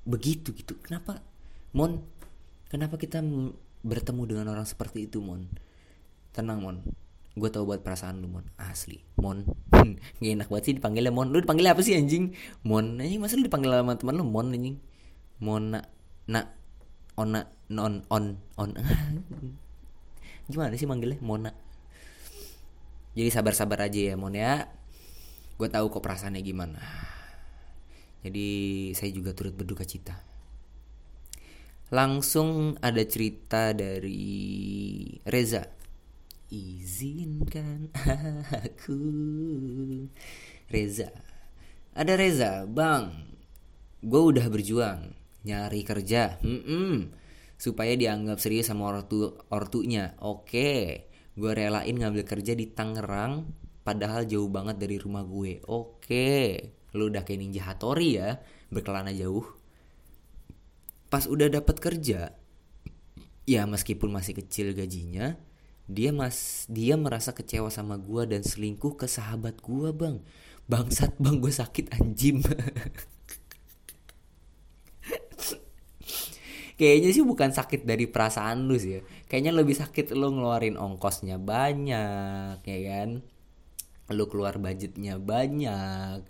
[0.04, 0.76] begitu gitu?
[0.80, 1.20] Kenapa?
[1.76, 2.04] Mon
[2.68, 3.20] kenapa kita
[3.84, 5.48] bertemu dengan orang seperti itu mon?
[6.32, 6.76] Tenang mon.
[7.34, 8.46] Gue tau buat perasaan lu mon.
[8.56, 9.04] Asli.
[9.20, 9.44] Mon
[10.20, 11.28] gak enak banget sih dipanggilnya mon.
[11.28, 12.32] Lu dipanggil apa sih anjing?
[12.64, 14.24] Mon anjing masa lu dipanggil sama teman lu?
[14.24, 14.80] Mon anjing.
[15.42, 15.76] Mon
[16.30, 16.56] nak
[17.14, 18.70] ona non on on.
[20.50, 21.20] Gimana sih manggilnya?
[21.24, 21.52] Mona.
[23.14, 24.68] Jadi sabar-sabar aja ya Mon ya.
[25.54, 26.82] Gue tahu kok perasaannya gimana.
[28.26, 30.18] Jadi saya juga turut berduka cita.
[31.94, 35.62] Langsung ada cerita dari Reza.
[36.50, 37.94] Izinkan
[38.66, 38.98] aku.
[40.66, 41.08] Reza.
[41.94, 43.34] Ada Reza bang
[44.04, 46.40] gue udah berjuang nyari kerja.
[46.42, 47.22] Mm-mm.
[47.54, 50.18] supaya dianggap serius sama ortu ortunya.
[50.20, 53.50] Oke gue relain ngambil kerja di Tangerang
[53.82, 55.62] padahal jauh banget dari rumah gue.
[55.70, 56.60] Oke
[56.94, 58.38] lu udah kayak ninja Hattori ya
[58.70, 59.46] berkelana jauh.
[61.10, 62.34] Pas udah dapat kerja
[63.44, 65.36] ya meskipun masih kecil gajinya
[65.84, 70.24] dia mas dia merasa kecewa sama gua dan selingkuh ke sahabat gua bang.
[70.64, 72.40] Bangsat bang gue sakit anjim
[76.78, 79.00] kayaknya sih bukan sakit dari perasaan lu sih ya.
[79.30, 83.08] kayaknya lebih sakit lu ngeluarin ongkosnya banyak ya kan?
[84.12, 86.26] Lu keluar budgetnya banyak.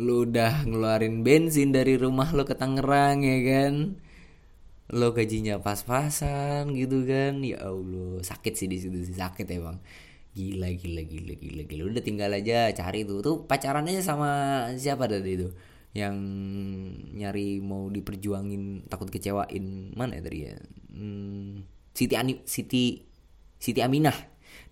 [0.00, 3.74] Lu udah ngeluarin bensin dari rumah lu ke Tangerang ya kan?
[4.92, 7.40] Lo gajinya pas-pasan gitu kan?
[7.44, 9.78] Ya allah sakit sih di situ sih sakit emang.
[10.36, 11.82] Gila gila gila gila gila.
[11.92, 13.20] Udah tinggal aja cari tuh.
[13.20, 14.30] Tuh pacarannya sama
[14.80, 15.48] siapa tadi itu
[15.92, 16.16] yang
[17.12, 20.56] nyari mau diperjuangin takut kecewain mana ya tadi ya?
[20.92, 23.04] Hmm, Siti Ani Siti
[23.60, 24.16] Siti Aminah.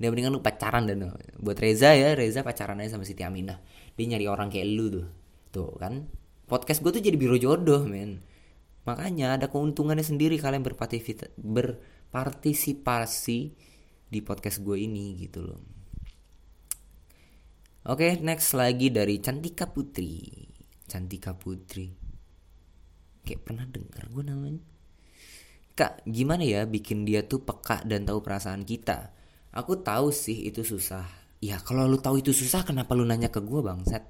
[0.01, 3.61] Dia mendingan lu pacaran dan buat Reza ya Reza pacaran aja sama Siti Aminah.
[3.97, 5.07] Dia nyari orang kayak lu tuh.
[5.53, 6.09] Tuh kan
[6.49, 8.25] podcast gue tuh jadi biro jodoh men.
[8.89, 13.39] Makanya ada keuntungannya sendiri kalian berpartisipasi
[14.09, 15.61] di podcast gue ini gitu loh.
[17.87, 20.50] Oke, next lagi dari Cantika Putri.
[20.91, 21.95] Cantika Putri.
[23.23, 24.63] Kayak pernah dengar gue namanya.
[25.79, 29.15] Kak, gimana ya bikin dia tuh peka dan tahu perasaan kita?
[29.55, 31.07] Aku tahu sih itu susah.
[31.39, 34.03] Ya kalau lu tahu itu susah kenapa lu nanya ke gue bangsat?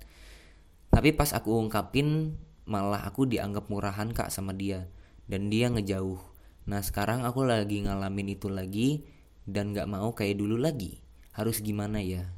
[0.89, 4.87] Tapi pas aku ungkapin malah aku dianggap murahan kak sama dia
[5.27, 6.23] dan dia ngejauh
[6.71, 9.03] nah sekarang aku lagi ngalamin itu lagi
[9.43, 11.03] dan gak mau kayak dulu lagi
[11.35, 12.31] harus gimana ya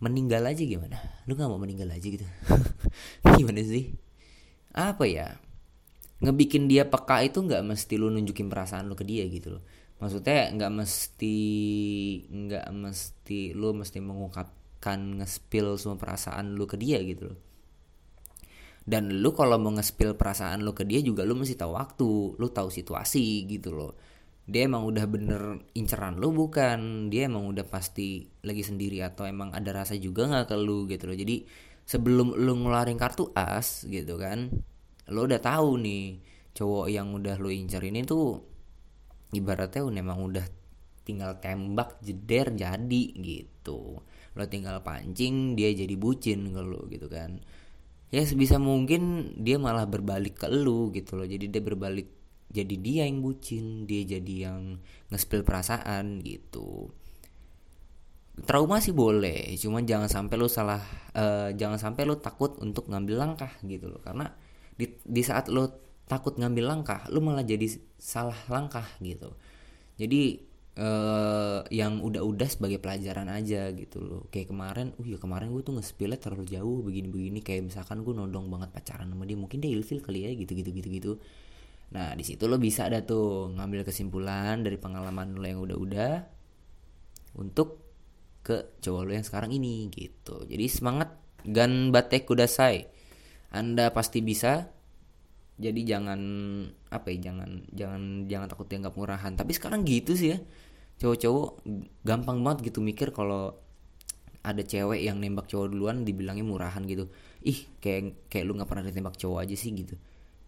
[0.00, 0.96] meninggal aja gimana?
[1.28, 2.24] Lu gak mau meninggal aja gitu.
[3.38, 3.92] Gimana sih?
[4.72, 5.36] Apa ya?
[6.24, 9.62] Ngebikin dia peka itu nggak mesti lu nunjukin perasaan lu ke dia gitu loh.
[10.00, 11.36] Maksudnya nggak mesti
[12.28, 17.38] nggak mesti lu mesti mengungkapkan ngespil semua perasaan lu ke dia gitu loh.
[18.84, 22.48] Dan lu kalau mau ngespil perasaan lu ke dia juga lu mesti tahu waktu lu
[22.48, 23.92] tahu situasi gitu loh
[24.46, 25.42] dia emang udah bener
[25.76, 27.10] inceran lu bukan?
[27.12, 31.10] Dia emang udah pasti lagi sendiri atau emang ada rasa juga nggak ke lu gitu
[31.10, 31.16] loh?
[31.18, 31.44] Jadi
[31.84, 34.46] sebelum lu ngeluarin kartu as gitu kan
[35.10, 36.22] lu udah tahu nih
[36.54, 38.38] cowok yang udah lu incer ini tuh
[39.34, 40.46] ibaratnya memang udah
[41.02, 43.98] tinggal tembak jeder jadi gitu.
[44.38, 47.42] Lo tinggal pancing dia jadi bucin ke lu gitu kan.
[48.10, 51.26] Ya sebisa mungkin dia malah berbalik ke lu gitu loh.
[51.26, 52.19] Jadi dia berbalik
[52.50, 54.82] jadi dia yang bucin dia jadi yang
[55.14, 56.90] ngespil perasaan gitu.
[58.40, 60.82] Trauma sih boleh cuman jangan sampai lu salah
[61.14, 64.02] uh, jangan sampai lu takut untuk ngambil langkah gitu loh.
[64.02, 64.26] Karena
[64.74, 65.70] di, di saat lu
[66.10, 67.70] takut ngambil langkah lu malah jadi
[68.02, 69.30] salah langkah gitu.
[69.94, 70.42] Jadi
[70.80, 74.22] uh, yang udah-udah sebagai pelajaran aja gitu loh.
[74.34, 77.46] Kayak kemarin uh ya kemarin gue tuh nge-spillnya terlalu jauh begini-begini.
[77.46, 81.12] Kayak misalkan gue nodong banget pacaran sama dia mungkin dia ilfil kali ya gitu-gitu gitu-gitu
[81.90, 86.14] nah di situ lo bisa ada tuh ngambil kesimpulan dari pengalaman lo yang udah-udah
[87.34, 87.82] untuk
[88.46, 90.42] ke cowok lo yang sekarang ini gitu.
[90.48, 91.12] Jadi semangat
[91.44, 92.88] gan batek kudasai
[93.50, 94.70] anda pasti bisa.
[95.60, 96.20] Jadi jangan
[96.88, 99.36] apa ya jangan jangan jangan takut dianggap murahan.
[99.36, 100.38] Tapi sekarang gitu sih ya.
[101.00, 101.64] Cowok-cowok
[102.04, 103.60] gampang banget gitu mikir kalau
[104.40, 107.12] ada cewek yang nembak cowok duluan dibilangnya murahan gitu.
[107.44, 110.00] Ih kayak kayak lu nggak pernah ditembak cowok aja sih gitu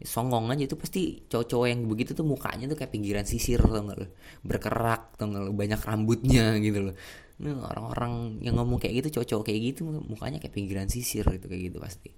[0.03, 3.99] songong aja itu pasti cowok-cowok yang begitu tuh mukanya tuh kayak pinggiran sisir tau gak
[3.99, 4.07] lo
[4.43, 6.95] berkerak tau gak lo banyak rambutnya gitu loh.
[7.43, 11.73] Nah, orang-orang yang ngomong kayak gitu cowok-cowok kayak gitu mukanya kayak pinggiran sisir gitu kayak
[11.73, 12.11] gitu pasti.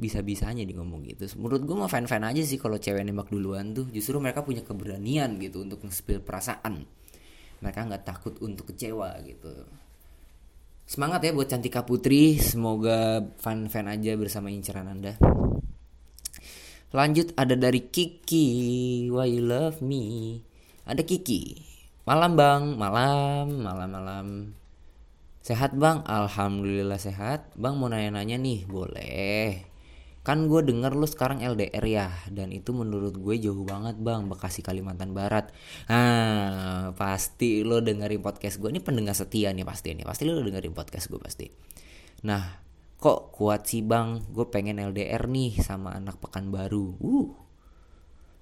[0.00, 1.26] Bisa-bisanya di ngomong gitu.
[1.40, 3.90] Menurut gue mah fan-fan aja sih kalau cewek nembak duluan tuh.
[3.90, 6.86] Justru mereka punya keberanian gitu untuk nge-spill perasaan.
[7.60, 9.50] Mereka nggak takut untuk kecewa gitu.
[10.86, 12.38] Semangat ya buat Cantika Putri.
[12.40, 15.18] Semoga fan-fan aja bersama inceran anda
[16.90, 18.46] lanjut ada dari Kiki.
[19.10, 20.38] Why you love me?
[20.86, 21.58] Ada Kiki.
[22.06, 22.62] Malam bang.
[22.74, 24.26] Malam malam malam.
[25.40, 26.02] Sehat bang?
[26.04, 27.54] Alhamdulillah sehat.
[27.56, 29.70] Bang mau nanya-nanya nih boleh.
[30.20, 34.60] Kan gue denger lu sekarang LDR ya Dan itu menurut gue jauh banget bang Bekasi
[34.60, 35.48] Kalimantan Barat.
[35.88, 40.04] Nah pasti lo dengerin podcast gue Ini pendengar setia nih pasti nih.
[40.04, 41.46] Pasti lo dengerin podcast gue pasti.
[42.28, 42.69] Nah
[43.00, 44.20] kok kuat sih bang?
[44.28, 47.28] Gue pengen LDR nih sama anak pekan baru uh.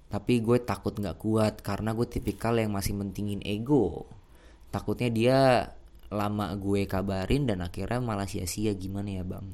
[0.09, 4.05] Tapi gue takut gak kuat Karena gue tipikal yang masih mentingin ego.
[4.69, 5.39] Takutnya dia
[6.11, 8.75] lama gue kabarin dan akhirnya malah sia-sia.
[8.75, 9.47] Gimana ya bang?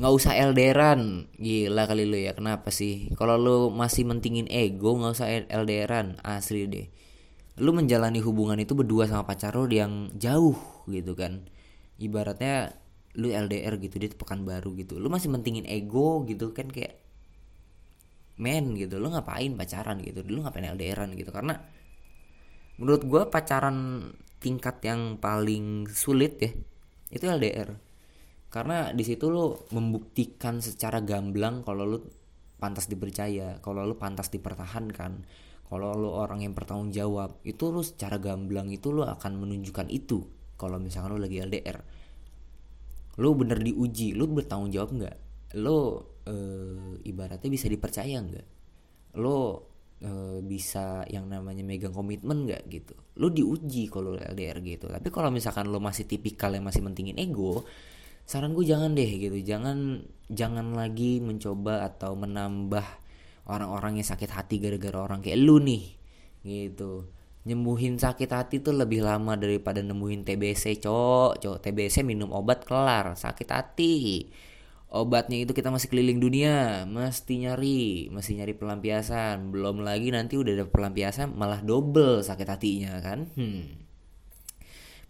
[0.00, 3.10] Nggak usah LDRan gila kali lu ya kenapa sih?
[3.18, 6.86] Kalau lu masih mentingin ego nggak usah LDRan asli deh.
[7.60, 11.44] Lu menjalani hubungan itu berdua sama pacar lu yang jauh gitu kan?
[12.00, 12.80] Ibaratnya
[13.18, 15.00] lu LDR gitu dia pekan baru gitu.
[15.02, 17.00] Lu masih mentingin ego gitu kan kayak
[18.38, 19.02] men gitu.
[19.02, 19.98] Lu ngapain pacaran?
[20.04, 20.22] gitu.
[20.26, 21.30] Lu ngapain LDRan gitu.
[21.34, 21.58] Karena
[22.78, 24.08] menurut gue pacaran
[24.40, 26.50] tingkat yang paling sulit ya
[27.12, 27.76] itu LDR
[28.48, 31.98] karena di situ lo membuktikan secara gamblang kalau lo
[32.56, 35.28] pantas dipercaya kalau lo pantas dipertahankan
[35.70, 37.38] kalau lo orang yang bertanggung jawab.
[37.46, 40.26] Itu lo secara gamblang itu lo akan menunjukkan itu
[40.58, 41.78] kalau misalkan lo lagi LDR
[43.20, 45.16] lo bener diuji lo bertanggung jawab nggak?
[45.60, 45.78] Lo
[46.24, 46.34] e,
[47.04, 48.46] ibaratnya bisa dipercaya nggak?
[49.20, 49.38] Lo
[50.00, 52.96] e, bisa yang namanya megang komitmen nggak gitu?
[53.20, 54.88] Lo diuji kalau LDR gitu.
[54.88, 57.62] Tapi kalau misalkan lo masih tipikal yang masih mentingin ego
[58.24, 59.36] saran gue jangan deh gitu.
[59.44, 60.00] Jangan
[60.32, 62.86] jangan lagi mencoba atau menambah
[63.50, 65.84] orang-orang yang sakit hati gara-gara orang kayak lu nih
[66.46, 67.10] gitu
[67.40, 73.16] nyembuhin sakit hati tuh lebih lama daripada nemuin TBC cok cok TBC minum obat kelar
[73.16, 74.28] sakit hati.
[74.90, 79.54] Obatnya itu kita masih keliling dunia mesti nyari mesti nyari pelampiasan.
[79.54, 83.30] Belum lagi nanti udah ada pelampiasan malah double sakit hatinya kan?
[83.38, 83.80] Hmm.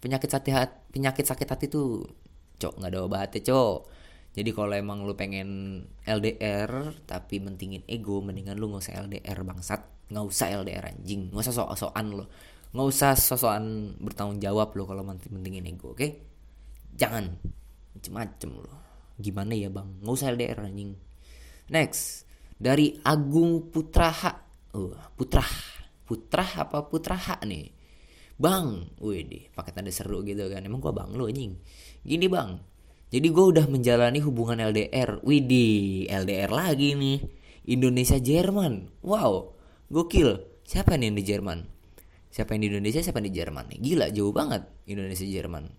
[0.01, 2.09] penyakit sakit hati penyakit sakit hati tuh
[2.57, 4.00] cok nggak ada obatnya cok
[4.31, 9.83] jadi kalau emang lu pengen LDR tapi mentingin ego mendingan lu nggak usah LDR bangsat.
[10.11, 11.35] Nggak usah LDR anjing.
[11.35, 12.27] Nggak usah sok-sokan lo
[12.71, 15.99] nggak usah sosokan bertanggung jawab lo kalau mentingin ego oke?
[15.99, 16.11] Okay?
[16.95, 17.35] jangan.
[17.97, 18.75] Macem-macem lo
[19.19, 19.89] gimana ya bang?
[20.01, 20.95] Nggak usah LDR anjing.
[21.75, 22.31] Next.
[22.61, 24.47] Dari Agung Putraha.
[24.71, 25.43] Uh, Putra
[26.07, 27.75] Putra apa Putraha nih?
[28.39, 28.95] Bang.
[29.03, 30.63] Wih deh pakai tanda seru gitu kan.
[30.63, 31.59] Emang gua bang lo anjing.
[32.07, 32.71] Gini bang
[33.11, 37.19] jadi gue udah menjalani hubungan LDR Widih LDR lagi nih.
[37.67, 39.03] Indonesia Jerman.
[39.03, 39.59] Wow
[39.91, 40.63] Gokil.
[40.63, 41.59] Siapa nih yang di Jerman?
[42.31, 45.75] Siapa yang di Indonesia Siapa yang di Jerman Gila jauh banget Indonesia Jerman.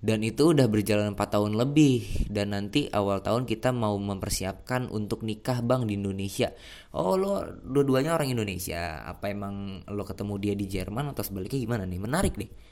[0.00, 2.30] Dan itu udah berjalan 4 tahun lebih.
[2.30, 6.54] Dan nanti awal tahun kita mau mempersiapkan untuk nikah bang di Indonesia.
[6.94, 9.02] Oh lo dua-duanya orang Indonesia.
[9.10, 11.98] Apa emang lo ketemu dia di Jerman atau sebaliknya gimana nih?
[11.98, 12.69] Menarik deh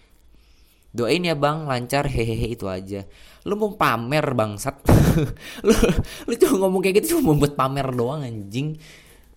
[0.93, 1.69] doain ya bang.
[1.69, 2.09] Lancar.
[2.09, 3.05] Hehehe itu aja.
[3.45, 4.77] Lu mau pamer bangsat.
[5.67, 5.75] Lu
[6.29, 8.77] lu cuma ngomong kayak gitu cuma membuat pamer doang anjing.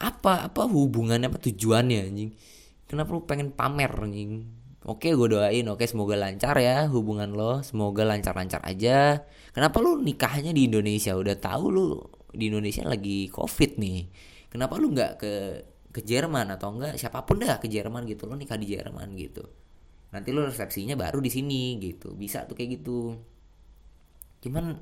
[0.02, 2.32] Apa apa hubungannya apa tujuannya anjing?
[2.90, 4.50] Kenapa lu pengen pamer anjing?
[4.84, 5.66] Oke gue doain.
[5.70, 7.62] Oke semoga lancar ya hubungan lo.
[7.62, 9.22] Semoga lancar-lancar aja.
[9.54, 11.14] Kenapa lu nikahnya di Indonesia?
[11.14, 11.86] Udah tahu lu
[12.34, 14.10] di Indonesia lagi covid nih.
[14.50, 15.34] Kenapa lu nggak ke
[15.92, 18.26] ke Jerman atau enggak siapa pun dah ke Jerman gitu.
[18.26, 19.61] Lo nikah di Jerman gitu
[20.12, 22.14] nanti lo resepsinya baru di sini gitu.
[22.16, 23.16] Bisa tuh kayak gitu.
[24.44, 24.76] Cuman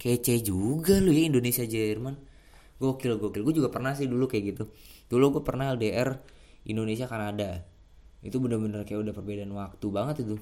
[0.00, 2.16] kece juga lo ya Indonesia Jerman.
[2.80, 3.42] Gokil gokil.
[3.46, 4.64] Gue juga pernah sih dulu kayak gitu.
[5.12, 6.18] Dulu gue pernah LDR
[6.66, 7.62] Indonesia Kanada.
[8.24, 10.36] Itu bener-bener kayak udah perbedaan waktu banget itu.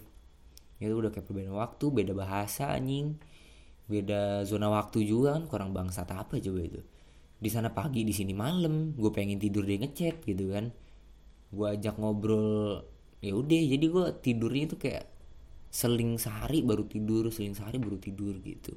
[0.80, 3.18] Itu udah kayak perbedaan waktu beda bahasa anjing.
[3.90, 6.80] Beda zona waktu juga kan kurang bangsa apa coba itu.
[7.40, 8.94] Di sana pagi di sini malam.
[8.94, 10.72] Gue pengen tidur dia ngechat gitu kan.
[11.50, 12.86] Gue ajak ngobrol
[13.20, 15.04] ya udah jadi gue tidurnya itu kayak
[15.70, 18.74] seling sehari baru tidur seling sehari baru tidur gitu.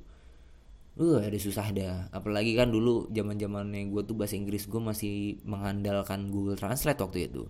[0.94, 5.42] Lu ada susah dah apalagi kan dulu zaman zamannya gue tuh bahasa Inggris gue masih
[5.42, 7.50] mengandalkan Google Translate waktu itu.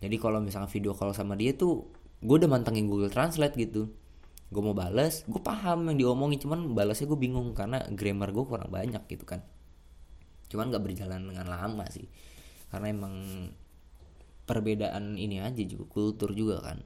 [0.00, 1.84] Jadi kalau misalnya video call sama dia tuh
[2.24, 3.92] gue udah mantengin Google Translate gitu.
[4.48, 8.72] Gue mau balas gue paham yang diomongin cuman balasnya gue bingung karena grammar gue kurang
[8.72, 9.44] banyak gitu kan.
[10.48, 12.08] Cuman gak berjalan dengan lama sih
[12.72, 13.14] karena emang
[14.44, 16.78] perbedaan ini aja juga kultur juga kan.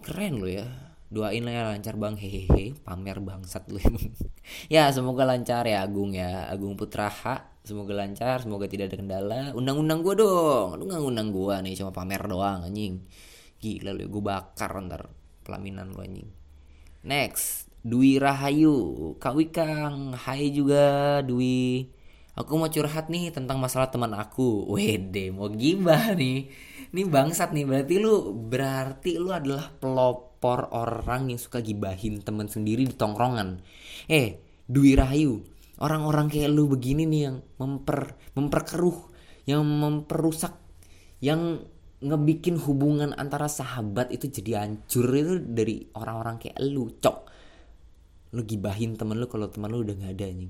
[0.00, 0.66] Keren lo ya.
[1.10, 2.14] Doain lah ya lancar bang.
[2.14, 3.82] Hehehe pamer bangsat lu.
[4.66, 6.50] Ya semoga lancar ya Agung ya.
[6.50, 9.40] Agung Putra H semoga lancar semoga tidak ada kendala.
[9.54, 10.68] Undang-undang gua dong.
[10.80, 12.98] Lu nggak undang gua nih cuma pamer doang anjing.
[13.60, 15.12] Gila lu gue bakar ntar
[15.44, 16.30] pelaminan lu anjing.
[17.06, 19.14] Next Dwi Rahayu.
[19.20, 21.99] Kak Wikang Hai juga Dwi
[22.40, 26.48] Aku mau curhat nih tentang masalah teman aku Wede mau gibah nih
[26.90, 32.48] Ini bangsat nih berarti lu Berarti lu adalah pelop pelopor orang yang suka gibahin teman
[32.48, 33.60] sendiri di tongkrongan.
[34.08, 35.44] Eh, Dwi Rahayu,
[35.84, 38.98] orang-orang kayak lu begini nih yang memper memperkeruh,
[39.44, 40.56] yang memperusak,
[41.20, 41.60] yang
[42.00, 47.18] ngebikin hubungan antara sahabat itu jadi hancur itu dari orang-orang kayak lu, cok.
[48.32, 50.48] Lu gibahin temen lu kalau temen lu udah gak ada nih.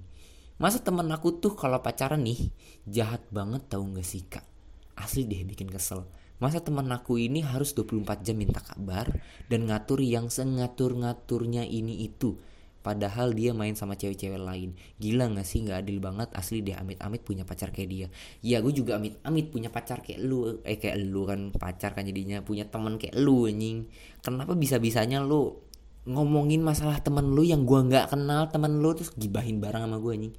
[0.61, 2.53] Masa temen aku tuh kalau pacaran nih
[2.85, 4.45] jahat banget tau gak sih kak?
[4.93, 6.05] Asli deh bikin kesel.
[6.37, 9.09] Masa teman aku ini harus 24 jam minta kabar
[9.49, 12.37] dan ngatur yang sengatur-ngaturnya ini itu.
[12.85, 14.77] Padahal dia main sama cewek-cewek lain.
[15.01, 16.29] Gila gak sih gak adil banget.
[16.37, 18.07] Asli dia amit-amit punya pacar kayak dia.
[18.45, 20.61] Ya gue juga amit-amit punya pacar kayak lu.
[20.69, 22.45] Eh kayak lu kan pacar kan jadinya.
[22.45, 23.89] Punya temen kayak lu anjing.
[24.21, 25.70] Kenapa bisa-bisanya lu
[26.09, 30.13] Ngomongin masalah temen lu yang gue gak kenal Temen lu terus gibahin barang sama gue
[30.17, 30.35] anjing.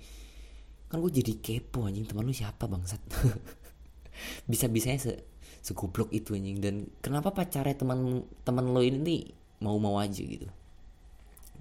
[0.90, 2.10] Kan gue jadi kepo anjing.
[2.10, 3.02] Temen lu siapa bangsat?
[4.50, 5.14] Bisa-bisanya se
[5.62, 6.58] segublok itu anjing.
[6.58, 9.22] Dan kenapa pacarnya teman teman lo ini nih
[9.62, 10.50] Mau-mau aja gitu?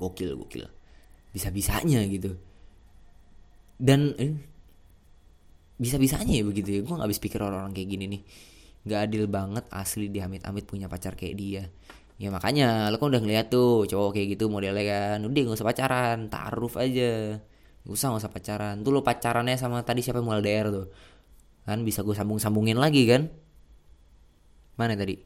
[0.01, 0.65] Gokil gokil.
[1.37, 2.33] Bisa bisanya gitu.
[3.77, 4.33] Dan eh,
[5.77, 6.81] bisa bisanya ya begitu ya.
[6.81, 8.23] Gue nggak habis pikir orang-orang kayak gini nih.
[8.89, 11.63] Nggak adil banget asli di amit-amit punya pacar kayak dia
[12.21, 15.19] ya makanya lo kan udah ngeliat tuh cowok kayak gitu modelnya kan.
[15.25, 17.41] Udah gak usah pacaran taruh aja.
[17.89, 18.75] Gak usah gak usah pacaran.
[18.85, 20.87] Tuh lo pacarannya sama tadi siapa yang LDR tuh?
[21.65, 23.33] Kan bisa gue sambung-sambungin lagi kan?
[24.77, 25.17] Mana tadi?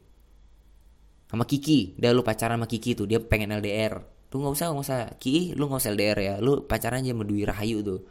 [1.27, 1.99] Sama Kiki.
[1.99, 3.05] Udah lu pacaran sama Kiki tuh.
[3.11, 4.99] Dia pengen LDR lu nggak usah nggak usah.
[5.15, 6.35] Ki lu nggak usah LDR ya.
[6.43, 8.03] Lu pacaran aja sama Dwi Rahayu tuh.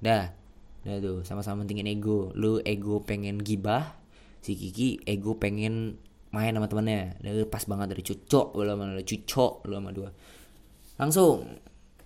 [0.00, 0.32] Dah.
[0.80, 2.32] Dah tuh sama-sama pentingin ego.
[2.32, 4.00] Lu ego pengen gibah.
[4.40, 6.00] Si Kiki ego pengen
[6.30, 7.18] main sama temennya.
[7.18, 10.10] Dari pas banget dari cucok lu sama lu cucok lu sama dua.
[10.98, 11.58] Langsung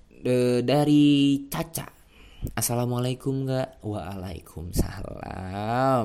[0.08, 1.88] de, dari Caca.
[2.56, 6.04] Assalamualaikum nggak Waalaikumsalam.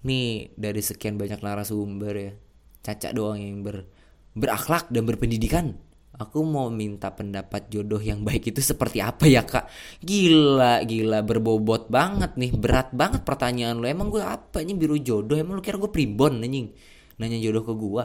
[0.00, 2.32] Nih dari sekian banyak narasumber ya
[2.80, 3.84] Caca doang yang ber
[4.32, 5.76] berakhlak dan berpendidikan.
[6.20, 9.72] Aku mau minta pendapat jodoh yang baik itu seperti apa ya kak?
[10.04, 15.40] Gila gila berbobot banget nih Berat banget pertanyaan lo Emang gue apa nih biru jodoh?
[15.40, 16.76] Emang lo kira gue pribon anjing
[17.20, 18.04] Nanya jodoh ke gue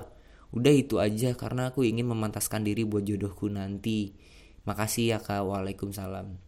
[0.55, 4.16] Udah itu aja karena aku ingin memantaskan diri buat jodohku nanti.
[4.63, 5.43] Makasih ya kak.
[5.43, 6.39] Waalaikumsalam.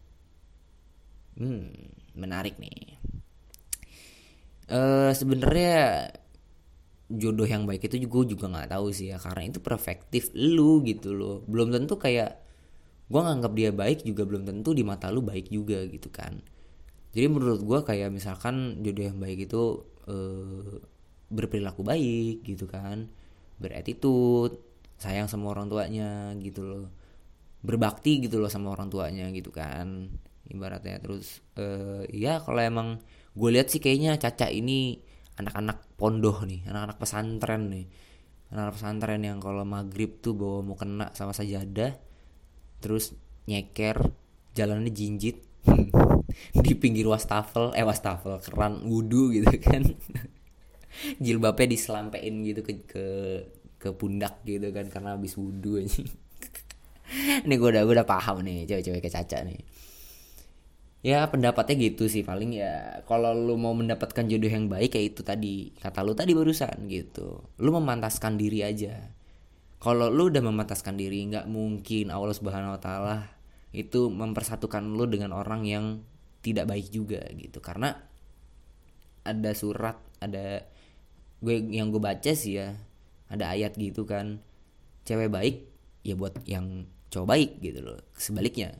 [1.36, 1.68] Hmm
[2.18, 2.98] menarik nih.
[4.68, 6.12] Uh, sebenarnya
[7.08, 11.14] jodoh yang baik itu juga juga nggak tahu sih ya karena itu perspektif lu gitu
[11.14, 11.46] loh.
[11.46, 12.42] Belum tentu kayak
[13.08, 16.42] gue nganggap dia baik juga belum tentu di mata lu baik juga gitu kan.
[17.16, 19.62] Jadi menurut gue kayak misalkan jodoh yang baik itu
[20.10, 20.97] eh,
[21.28, 23.08] berperilaku baik gitu kan
[23.60, 24.56] beretitude
[24.98, 26.86] sayang sama orang tuanya gitu loh
[27.62, 30.10] berbakti gitu loh sama orang tuanya gitu kan.
[30.48, 32.88] Ibaratnya terus eh, ya kalau emang
[33.36, 34.98] gue lihat sih kayaknya Caca ini
[35.38, 37.86] anak-anak pondoh nih anak-anak pesantren nih.
[38.54, 41.92] Anak-anak pesantren yang kalau maghrib tuh bawa mau kena sama sajadah
[42.78, 43.12] terus
[43.50, 43.98] nyeker
[44.54, 45.42] jalannya jinjit
[46.64, 49.82] di pinggir wastafel eh wastafel keran wudhu gitu kan
[51.22, 53.06] jilbabnya diselampein gitu ke ke
[53.78, 56.02] ke pundak gitu kan karena habis wudhu aja.
[57.46, 59.60] Ini gue udah gue udah paham nih cewek-cewek kecaca nih.
[60.98, 65.22] Ya pendapatnya gitu sih paling ya kalau lu mau mendapatkan jodoh yang baik kayak itu
[65.22, 67.46] tadi kata lu tadi barusan gitu.
[67.62, 68.98] Lu memantaskan diri aja.
[69.78, 73.16] Kalau lu udah memantaskan diri nggak mungkin Allah Subhanahu Wa Taala
[73.70, 76.02] itu mempersatukan lu dengan orang yang
[76.42, 77.62] tidak baik juga gitu.
[77.62, 77.94] Karena
[79.22, 80.66] ada surat ada
[81.38, 82.74] gue yang gue baca sih ya
[83.30, 84.42] ada ayat gitu kan
[85.06, 85.56] cewek baik
[86.02, 87.98] ya buat yang cowok baik gitu loh.
[88.16, 88.76] Sebaliknya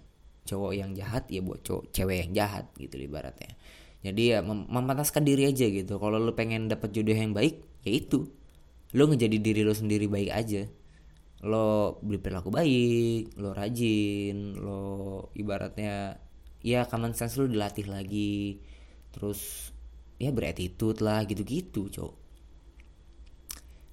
[0.49, 3.53] cowok yang jahat ya buat cowok cewek yang jahat gitu ibaratnya.
[4.05, 6.01] Jadi ya mem memantaskan diri aja gitu.
[6.01, 8.29] Kalau lu pengen dapat jodoh yang baik ya itu.
[8.97, 10.65] Lo ngejadi diri lo sendiri baik aja.
[11.45, 14.83] Lo berperilaku baik lo rajin lo
[15.37, 16.19] ibaratnya
[16.65, 18.61] ya common sense lo dilatih lagi.
[19.13, 19.73] Terus
[20.19, 22.18] ya beretitude lah gitu-gitu cowok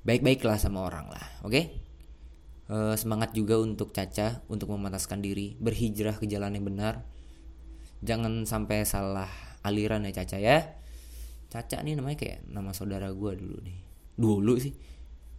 [0.06, 1.52] baik-baiklah sama orang lah oke?
[1.52, 1.66] Okay?
[2.70, 7.06] uh, semangat juga untuk Caca untuk memantaskan diri berhijrah ke jalan yang benar.
[8.06, 9.30] Jangan sampai salah
[9.66, 10.78] aliran ya Caca ya.
[11.50, 13.78] Caca nih namanya kayak nama saudara gue dulu nih.
[14.18, 14.74] Dulu sih.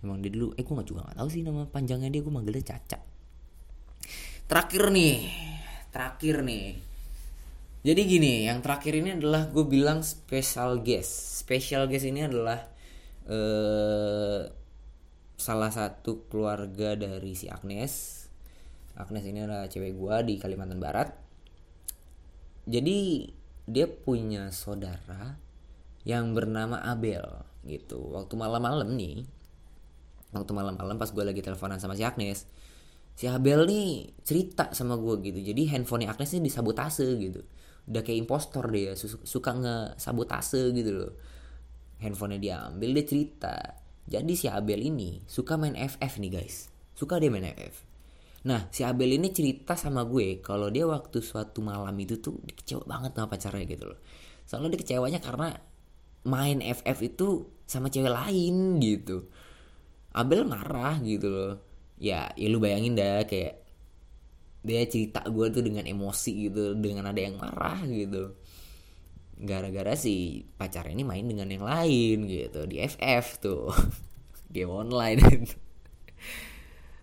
[0.04, 2.98] Emang dia dulu eh gue juga gak tahu sih nama panjangnya dia gue manggilnya Caca.
[4.46, 5.16] Terakhir nih
[5.90, 6.66] terakhir nih.
[7.86, 11.40] Jadi gini yang terakhir ini adalah gue bilang special guest.
[11.46, 12.66] Special guest ini adalah
[13.30, 14.42] uh,
[15.46, 18.26] salah satu keluarga dari si Agnes.
[18.98, 21.14] Agnes ini adalah cewek gua di Kalimantan Barat.
[22.66, 23.30] Jadi
[23.70, 25.38] dia punya saudara
[26.02, 27.22] yang bernama Abel
[27.62, 28.10] gitu.
[28.10, 29.22] Waktu malam-malam nih
[30.34, 32.44] waktu malam-malam pas gue lagi teleponan sama si Agnes
[33.14, 35.38] si Abel nih cerita sama gue gitu.
[35.38, 37.46] Jadi handphonenya Agnes ini disabotase gitu.
[37.86, 41.12] Udah kayak impostor dia suka nge-sabotase gitu loh.
[42.02, 46.70] Handphonenya dia ambil dia cerita jadi si Abel ini suka main FF nih guys.
[46.94, 47.76] Suka dia main FF.
[48.46, 52.86] Nah si Abel ini cerita sama gue kalau dia waktu suatu malam itu tuh kecewa
[52.86, 53.98] banget sama pacarnya gitu loh.
[54.46, 55.48] Soalnya dia kecewanya karena
[56.26, 57.26] main FF itu
[57.66, 59.26] sama cewek lain gitu.
[60.14, 61.54] Abel marah gitu loh.
[61.98, 63.66] Ya, ya lu bayangin dah kayak
[64.66, 68.34] dia cerita gue tuh dengan emosi gitu dengan ada yang marah gitu
[69.36, 73.68] gara-gara si pacarnya ini main dengan yang lain gitu di FF tuh.
[74.54, 75.20] Game online.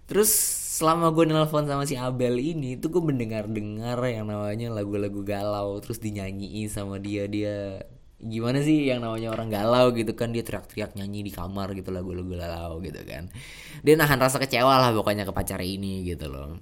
[0.09, 0.31] Terus
[0.73, 6.01] selama gue nelfon sama si Abel ini tuh gue mendengar-dengar yang namanya lagu-lagu galau terus
[6.01, 7.85] dinyanyiin sama dia dia
[8.17, 12.33] gimana sih yang namanya orang galau gitu kan dia teriak-teriak nyanyi di kamar gitu lagu-lagu
[12.33, 13.29] galau gitu kan.
[13.85, 16.57] Dia nahan rasa kecewa lah pokoknya ke pacar ini gitu loh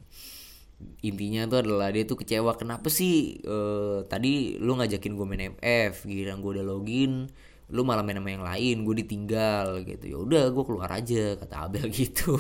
[1.02, 6.06] intinya tuh adalah dia tuh kecewa kenapa sih uh, tadi lu ngajakin gue main FF
[6.06, 7.32] giliran gue udah login
[7.72, 10.06] lu malah main sama yang lain gue ditinggal gitu.
[10.12, 12.36] Ya udah gue keluar aja kata Abel gitu.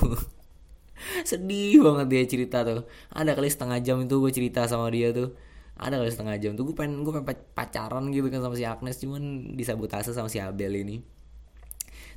[1.26, 2.86] Sedih banget dia cerita tuh.
[3.16, 5.34] Ada kali setengah jam itu gue cerita sama dia tuh.
[5.80, 7.26] Ada kali setengah jam tuh gue pengen gue pengen
[7.56, 11.00] pacaran gitu kan sama si Agnes cuman disabotase sama si Abel ini.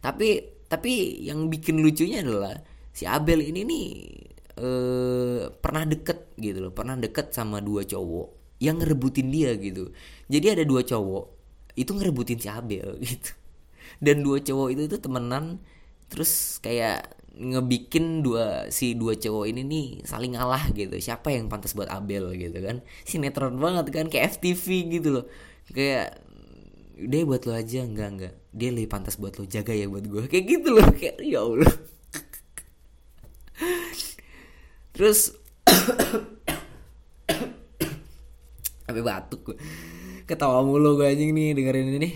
[0.02, 2.58] Tapi tapi yang bikin lucunya adalah
[2.90, 3.86] si Abel ini nih
[4.58, 9.90] eh, pernah deket gitu loh pernah deket sama dua cowok yang ngerebutin dia gitu.
[10.30, 11.24] Jadi ada dua cowok
[11.74, 13.30] itu ngerebutin si Abel gitu.
[14.00, 15.60] Dan dua cowok itu tuh temenan
[16.08, 20.94] terus kayak ngebikin dua si dua cowok ini nih saling ngalah gitu.
[20.96, 22.80] Siapa yang pantas buat Abel gitu kan?
[23.04, 24.66] Sinetron banget kan kayak FTV
[25.00, 25.24] gitu loh.
[25.74, 26.22] Kayak
[26.94, 27.82] dia buat lo aja.
[27.82, 28.34] Enggak enggak.
[28.54, 29.44] Dia lebih pantas buat lo.
[29.50, 31.74] Jaga ya buat gue kayak gitu loh kayak ya Allah
[34.94, 35.34] terus
[38.86, 39.58] sampai batuk gue
[40.24, 42.14] ketawa mulu gue anjing nih dengerin ini nih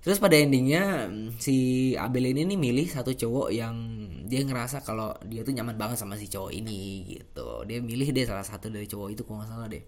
[0.00, 3.76] Terus pada endingnya si Abel ini nih milih satu cowok yang
[4.24, 7.68] dia ngerasa kalau dia tuh nyaman banget sama si cowok ini gitu.
[7.68, 9.84] Dia milih deh salah satu dari cowok itu kok nggak salah deh.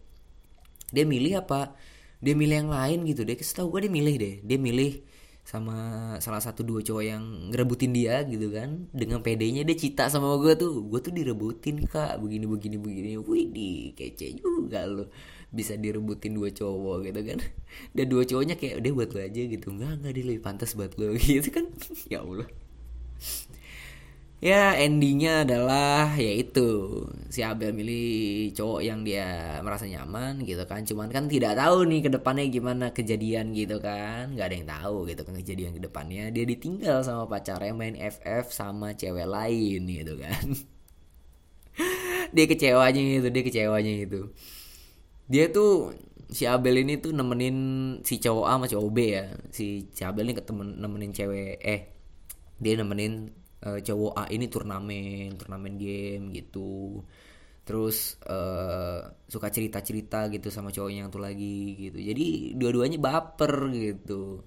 [0.92, 1.72] Dia milih apa?
[2.20, 3.40] Dia milih yang lain gitu deh.
[3.40, 4.34] Setahu gue dia milih deh.
[4.44, 5.00] Dia milih
[5.42, 5.74] sama
[6.22, 8.86] salah satu dua cowok yang ngerebutin dia gitu kan.
[8.94, 10.86] Dengan pedenya dia cita sama gue tuh.
[10.86, 12.22] Gue tuh direbutin kak.
[12.22, 13.10] Begini begini begini.
[13.18, 15.10] Wih di kece juga lo
[15.52, 17.38] bisa direbutin dua cowok gitu kan.
[17.96, 19.66] Dan dua cowoknya kayak udah buat lo aja gitu.
[19.74, 21.66] Nggak nggak dia lebih pantas buat lo gitu kan.
[22.12, 22.46] Ya allah
[24.42, 26.98] ya endingnya adalah yaitu
[27.30, 30.82] si Abel milih cowok yang dia merasa nyaman gitu kan.
[30.82, 34.34] Cuman kan tidak tahu nih ke depannya gimana kejadian gitu kan.
[34.34, 38.50] Nggak ada yang tahu gitu kan kejadian ke depannya dia ditinggal sama pacarnya main FF
[38.50, 40.46] sama cewek lain gitu kan.
[42.34, 44.32] Dia kecewanya itu dia kecewanya itu
[45.28, 45.92] dia tuh
[46.32, 47.56] si Abel ini tuh nemenin
[48.08, 49.24] si cowok A sama cowok B ya.
[49.52, 51.80] Si, Abel ini ketemu nemenin cewek eh
[52.60, 57.02] dia nemenin uh, cowok A ini turnamen turnamen game gitu.
[57.62, 61.98] Terus uh, suka cerita cerita gitu sama cowoknya yang tuh lagi gitu.
[62.02, 64.42] Jadi dua-duanya baper gitu.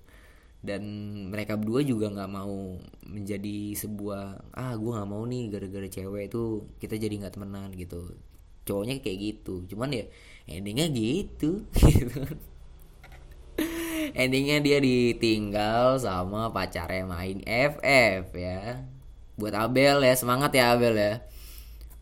[0.65, 0.83] Dan
[1.29, 6.43] mereka berdua juga nggak mau menjadi sebuah ah gue nggak mau nih gara-gara cewek itu
[6.81, 8.11] kita jadi nggak temenan gitu.
[8.67, 9.63] Cowoknya kayak gitu.
[9.71, 10.05] Cuman ya
[10.49, 11.63] endingnya gitu.
[11.71, 12.19] Gitu
[14.19, 18.94] endingnya dia ditinggal sama pacarnya main FF ya
[19.35, 21.13] buat Abel ya semangat ya Abel ya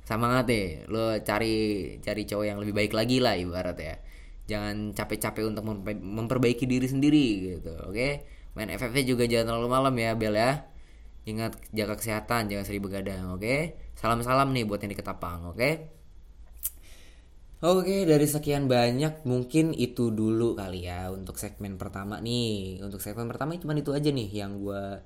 [0.04, 1.56] semangat deh lo cari
[2.04, 3.96] cari cowok yang lebih baik lagi lah ibarat ya
[4.44, 7.28] jangan capek-capek untuk memperbaiki diri sendiri
[7.58, 8.12] gitu oke okay?
[8.54, 10.68] main FFV juga jangan terlalu malam ya Abel ya
[11.24, 13.80] ingat jaga kesehatan jangan sering begadang oke okay?
[13.96, 15.74] salam salam nih buat yang di Ketapang oke okay?
[17.64, 22.84] Oke, dari sekian banyak mungkin itu dulu kali ya untuk segmen pertama nih.
[22.84, 25.00] Untuk segmen pertama cuma itu aja nih yang gue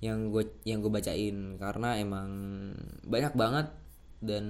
[0.00, 1.56] yang gue yang gue bacain.
[1.60, 2.28] Karena emang
[3.04, 3.66] banyak banget
[4.20, 4.44] dan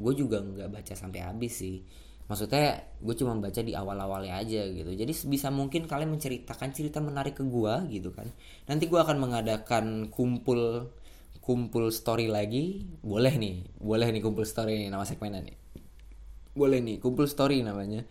[0.00, 1.84] gue juga nggak baca sampai habis sih.
[2.24, 4.96] Maksudnya gue cuma baca di awal-awalnya aja gitu.
[4.96, 8.24] Jadi bisa mungkin kalian menceritakan cerita menarik ke gue gitu kan.
[8.64, 10.88] Nanti gue akan mengadakan kumpul
[11.44, 12.88] kumpul story lagi.
[13.04, 15.56] Boleh nih boleh nih kumpul story nih nama segmennya nih.
[16.56, 18.08] Boleh nih kumpul story namanya.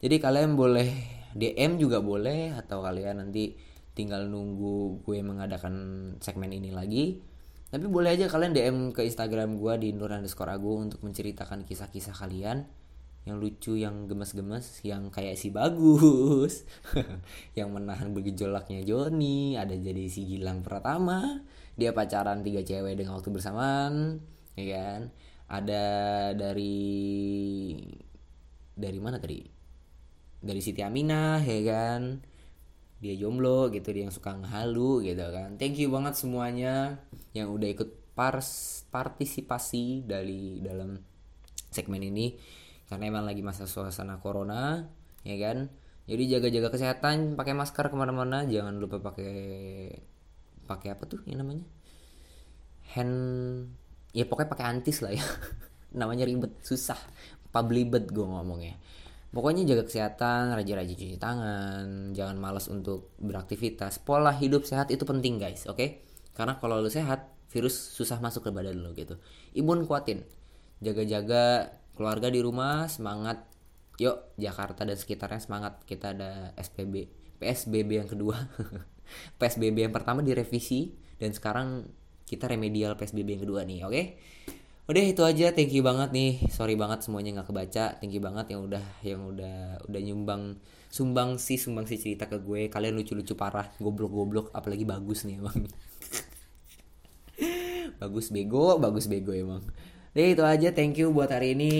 [0.00, 0.88] Jadi kalian boleh
[1.36, 3.69] DM juga boleh atau kalian nanti
[4.00, 5.74] tinggal nunggu gue mengadakan
[6.24, 7.20] segmen ini lagi.
[7.70, 12.16] Tapi boleh aja kalian DM ke Instagram gue di nur underscore agung untuk menceritakan kisah-kisah
[12.16, 12.64] kalian
[13.28, 16.64] yang lucu yang gemes-gemes yang kayak si bagus
[17.58, 21.44] yang menahan bergejolaknya Joni ada jadi si Gilang pertama
[21.76, 24.24] dia pacaran tiga cewek dengan waktu bersamaan
[24.56, 25.00] ya kan?
[25.50, 25.84] Ada
[26.34, 26.86] dari
[28.74, 29.42] dari mana tadi?
[30.40, 32.29] Dari Siti Aminah ya kan
[33.00, 35.56] dia jomblo gitu dia yang suka ngehalu gitu kan.
[35.56, 37.00] Thank you banget semuanya
[37.32, 41.00] yang udah ikut pars partisipasi dari dalam
[41.72, 42.36] segmen ini.
[42.84, 44.84] Karena emang lagi masa suasana corona
[45.24, 45.72] ya kan?
[46.04, 48.44] Jadi jaga-jaga kesehatan pakai masker ke mana-mana.
[48.44, 49.32] Jangan lupa pakai
[50.68, 51.64] pakai apa tuh yang namanya?
[52.92, 53.16] Hand
[54.12, 55.24] ya pokoknya pakai antis lah ya.
[56.00, 57.00] Namanya ribet susah.
[57.50, 58.76] Pablibet gue ngomongnya
[59.30, 64.02] pokoknya jaga kesehatan rajin-rajin cuci tangan jangan malas untuk beraktivitas.
[64.02, 65.78] Pola hidup sehat itu penting guys oke?
[65.78, 66.10] Okay?
[66.34, 69.18] karena kalau lu sehat virus susah masuk ke badan lu gitu.
[69.52, 70.22] Imun kuatin
[70.80, 73.44] jaga-jaga keluarga di rumah semangat.
[74.00, 75.84] Yuk Jakarta dan sekitarnya semangat.
[75.84, 78.40] Kita ada SPB PSBB yang kedua.
[79.42, 81.84] PSBB yang pertama direvisi dan sekarang
[82.24, 83.92] kita remedial PSBB yang kedua nih oke?
[83.92, 84.04] okay?
[84.90, 85.54] Udah itu aja.
[85.54, 86.50] Thank you banget nih.
[86.50, 87.84] Sorry banget semuanya nggak kebaca.
[88.02, 90.58] Thank you banget yang udah yang udah udah nyumbang
[90.90, 92.66] sumbang sih sumbang sih cerita ke gue.
[92.66, 95.54] Kalian lucu-lucu parah goblok-goblok apalagi bagus nih emang.
[98.00, 99.60] Bagus bego bagus bego emang.
[100.16, 100.68] Jadi itu aja.
[100.72, 101.74] Thank you buat hari ini.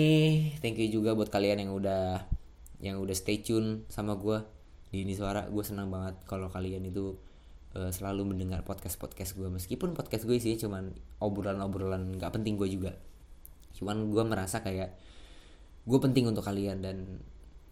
[0.61, 2.29] Thank you juga buat kalian yang udah
[2.77, 4.39] yang udah stay tune sama gue.
[4.93, 7.17] Di ini suara gue senang banget kalau kalian itu
[7.77, 12.55] uh, selalu mendengar podcast podcast gue meskipun podcast gue sih cuman obrolan obrolan nggak penting
[12.55, 12.91] gue juga.
[13.75, 14.95] Cuman gue merasa kayak
[15.87, 16.97] gue penting untuk kalian dan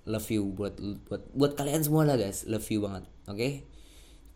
[0.10, 2.48] love you buat buat buat kalian semua lah guys.
[2.48, 3.38] Love you banget oke?
[3.38, 3.54] Okay?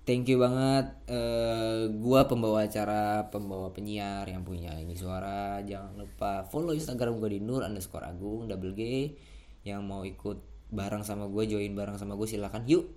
[0.03, 0.91] thank you banget.
[1.07, 5.63] Uh, gue pembawa acara pembawa penyiar yang punya ini suara.
[5.63, 9.15] Jangan lupa follow instagram gue di nur underscore agung double g.
[9.63, 10.43] Yang mau ikut
[10.73, 12.89] bareng sama gue join bareng sama gue silahkan yuk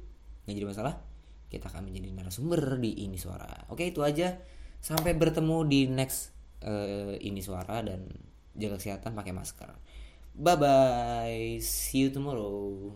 [0.48, 0.94] nggak jadi masalah
[1.47, 3.68] kita akan menjadi narasumber di ini suara.
[3.70, 4.38] Oke itu aja.
[4.82, 8.07] Sampai bertemu di next uh, ini suara dan
[8.55, 9.70] jaga kesehatan pakai masker.
[10.36, 12.92] Bye bye see you tomorrow